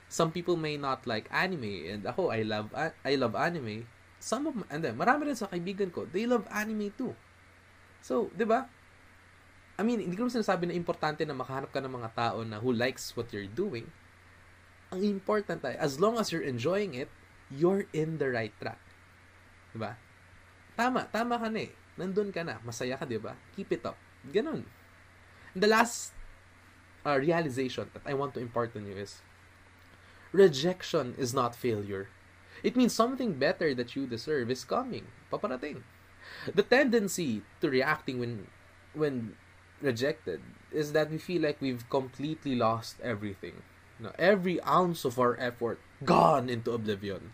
Some 0.07 0.29
people 0.29 0.55
may 0.55 0.77
not 0.77 1.03
like 1.09 1.25
anime 1.33 1.89
and 1.89 2.01
ako 2.05 2.29
I 2.29 2.45
love 2.45 2.69
I 2.77 3.13
love 3.17 3.33
anime. 3.33 3.89
Some 4.21 4.45
of 4.45 4.53
and 4.69 4.85
then 4.85 4.95
marami 4.95 5.33
rin 5.33 5.35
sa 5.35 5.49
kaibigan 5.49 5.89
ko, 5.89 6.05
they 6.05 6.29
love 6.29 6.45
anime 6.53 6.93
too. 6.93 7.17
So, 8.05 8.29
'di 8.37 8.45
ba? 8.45 8.69
I 9.77 9.85
mean, 9.85 10.01
hindi 10.01 10.17
ko 10.17 10.29
sinasabi 10.29 10.69
na 10.69 10.77
importante 10.77 11.21
na 11.25 11.37
makahanap 11.37 11.69
ka 11.69 11.81
ng 11.81 11.91
mga 11.91 12.09
tao 12.17 12.41
na 12.41 12.57
who 12.57 12.73
likes 12.73 13.13
what 13.13 13.29
you're 13.29 13.49
doing. 13.49 13.85
Ang 14.89 15.05
important 15.05 15.61
ay, 15.65 15.77
as 15.77 16.01
long 16.01 16.17
as 16.17 16.33
you're 16.33 16.45
enjoying 16.45 16.97
it, 16.97 17.11
you're 17.53 17.85
in 17.93 18.21
the 18.21 18.29
right 18.29 18.53
track. 18.61 18.79
'Di 19.73 19.77
ba? 19.81 19.97
Tama, 20.77 21.09
tama 21.09 21.41
ka 21.41 21.49
na 21.49 21.67
eh. 21.67 21.73
Nandun 21.97 22.29
ka 22.29 22.45
na, 22.45 22.61
masaya 22.63 22.95
ka, 22.95 23.03
'di 23.03 23.17
ba? 23.17 23.33
Keep 23.57 23.75
it 23.75 23.83
up. 23.83 23.97
Ganun. 24.31 24.63
And 25.53 25.63
the 25.63 25.67
last 25.67 26.13
uh, 27.05 27.17
realization 27.17 27.89
that 27.93 28.03
I 28.05 28.13
want 28.13 28.33
to 28.35 28.39
impart 28.39 28.75
on 28.75 28.85
you 28.87 28.95
is 28.95 29.21
rejection 30.31 31.15
is 31.17 31.33
not 31.33 31.55
failure. 31.55 32.09
It 32.63 32.75
means 32.75 32.93
something 32.93 33.33
better 33.33 33.73
that 33.75 33.95
you 33.95 34.07
deserve 34.07 34.49
is 34.49 34.65
coming. 34.65 35.07
Paparating. 35.31 35.83
The 36.53 36.63
tendency 36.63 37.41
to 37.61 37.69
reacting 37.69 38.19
when 38.19 38.47
when 38.93 39.35
rejected 39.81 40.41
is 40.71 40.91
that 40.91 41.11
we 41.11 41.17
feel 41.17 41.41
like 41.43 41.61
we've 41.61 41.87
completely 41.89 42.55
lost 42.55 42.99
everything. 43.01 43.61
You 43.99 44.09
know, 44.09 44.15
every 44.17 44.61
ounce 44.63 45.05
of 45.05 45.19
our 45.19 45.37
effort 45.39 45.79
gone 46.05 46.49
into 46.49 46.71
oblivion. 46.71 47.33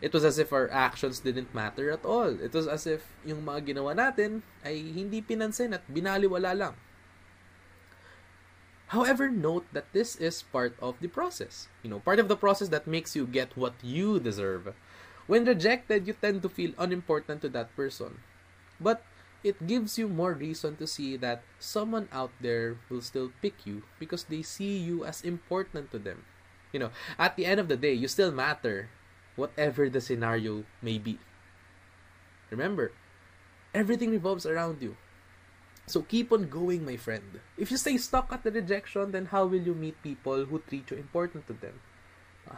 It 0.00 0.12
was 0.12 0.24
as 0.24 0.38
if 0.38 0.52
our 0.52 0.68
actions 0.70 1.20
didn't 1.20 1.54
matter 1.54 1.90
at 1.90 2.04
all. 2.04 2.36
It 2.40 2.52
was 2.52 2.68
as 2.68 2.86
if 2.86 3.08
yung 3.24 3.44
mga 3.44 3.72
ginawa 3.72 3.96
natin 3.96 4.44
ay 4.60 4.92
hindi 4.92 5.24
pinansin 5.24 5.72
at 5.72 5.86
binaliwala 5.88 6.52
lang. 6.52 6.74
However, 8.92 9.32
note 9.32 9.64
that 9.72 9.90
this 9.96 10.14
is 10.20 10.44
part 10.52 10.76
of 10.78 11.00
the 11.00 11.08
process. 11.08 11.72
You 11.82 11.88
know, 11.88 12.04
part 12.04 12.20
of 12.20 12.28
the 12.28 12.36
process 12.36 12.68
that 12.68 12.86
makes 12.86 13.16
you 13.16 13.26
get 13.26 13.56
what 13.56 13.74
you 13.80 14.20
deserve. 14.20 14.76
When 15.26 15.48
rejected, 15.48 16.06
you 16.06 16.12
tend 16.12 16.44
to 16.44 16.52
feel 16.52 16.76
unimportant 16.76 17.40
to 17.42 17.48
that 17.56 17.74
person. 17.74 18.20
But 18.78 19.02
it 19.42 19.66
gives 19.66 19.96
you 19.96 20.08
more 20.08 20.32
reason 20.32 20.76
to 20.76 20.86
see 20.86 21.16
that 21.16 21.42
someone 21.58 22.08
out 22.12 22.32
there 22.40 22.76
will 22.88 23.00
still 23.00 23.32
pick 23.40 23.64
you 23.64 23.84
because 23.98 24.24
they 24.28 24.42
see 24.44 24.76
you 24.76 25.04
as 25.04 25.24
important 25.24 25.90
to 25.92 25.98
them. 25.98 26.28
You 26.74 26.82
know, 26.82 26.90
at 27.22 27.38
the 27.38 27.46
end 27.46 27.62
of 27.62 27.70
the 27.70 27.78
day, 27.78 27.94
you 27.94 28.10
still 28.10 28.34
matter, 28.34 28.90
whatever 29.38 29.86
the 29.86 30.02
scenario 30.02 30.66
may 30.82 30.98
be. 30.98 31.22
Remember, 32.50 32.90
everything 33.70 34.10
revolves 34.10 34.42
around 34.42 34.82
you. 34.82 34.98
So 35.86 36.02
keep 36.02 36.34
on 36.34 36.50
going, 36.50 36.82
my 36.82 36.98
friend. 36.98 37.38
If 37.54 37.70
you 37.70 37.78
stay 37.78 37.94
stuck 37.94 38.32
at 38.34 38.42
the 38.42 38.50
rejection, 38.50 39.14
then 39.14 39.30
how 39.30 39.46
will 39.46 39.62
you 39.62 39.74
meet 39.74 40.02
people 40.02 40.50
who 40.50 40.58
treat 40.66 40.90
you 40.90 40.98
important 40.98 41.46
to 41.46 41.54
them? 41.54 41.78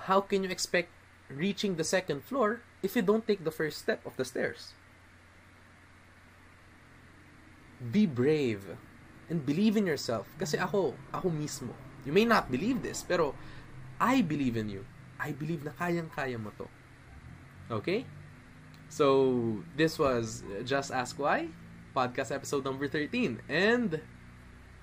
How 0.09 0.25
can 0.25 0.43
you 0.45 0.49
expect 0.49 0.89
reaching 1.29 1.77
the 1.77 1.85
second 1.85 2.25
floor 2.25 2.65
if 2.83 2.97
you 2.97 3.03
don't 3.03 3.29
take 3.29 3.45
the 3.45 3.53
first 3.53 3.85
step 3.85 4.01
of 4.07 4.17
the 4.17 4.25
stairs? 4.25 4.73
Be 7.93 8.07
brave 8.07 8.81
and 9.29 9.45
believe 9.45 9.77
in 9.77 9.85
yourself. 9.85 10.25
Kasi 10.41 10.57
ako, 10.57 10.97
ako 11.13 11.29
mismo. 11.29 11.77
You 12.07 12.15
may 12.15 12.25
not 12.25 12.49
believe 12.49 12.81
this, 12.81 13.03
pero 13.03 13.35
I 14.01 14.25
believe 14.25 14.57
in 14.57 14.73
you. 14.73 14.83
I 15.21 15.33
believe 15.37 15.65
na 15.65 15.77
kayang-kaya 15.77 16.41
mo 16.41 16.53
to. 16.57 16.67
Okay? 17.69 18.09
So, 18.89 19.61
this 19.77 19.99
was 20.01 20.45
Just 20.65 20.89
Ask 20.89 21.21
Why 21.21 21.53
podcast 21.93 22.33
episode 22.33 22.65
number 22.65 22.89
13. 22.89 23.41
And 23.49 24.01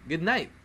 good 0.05 0.21
night. 0.21 0.53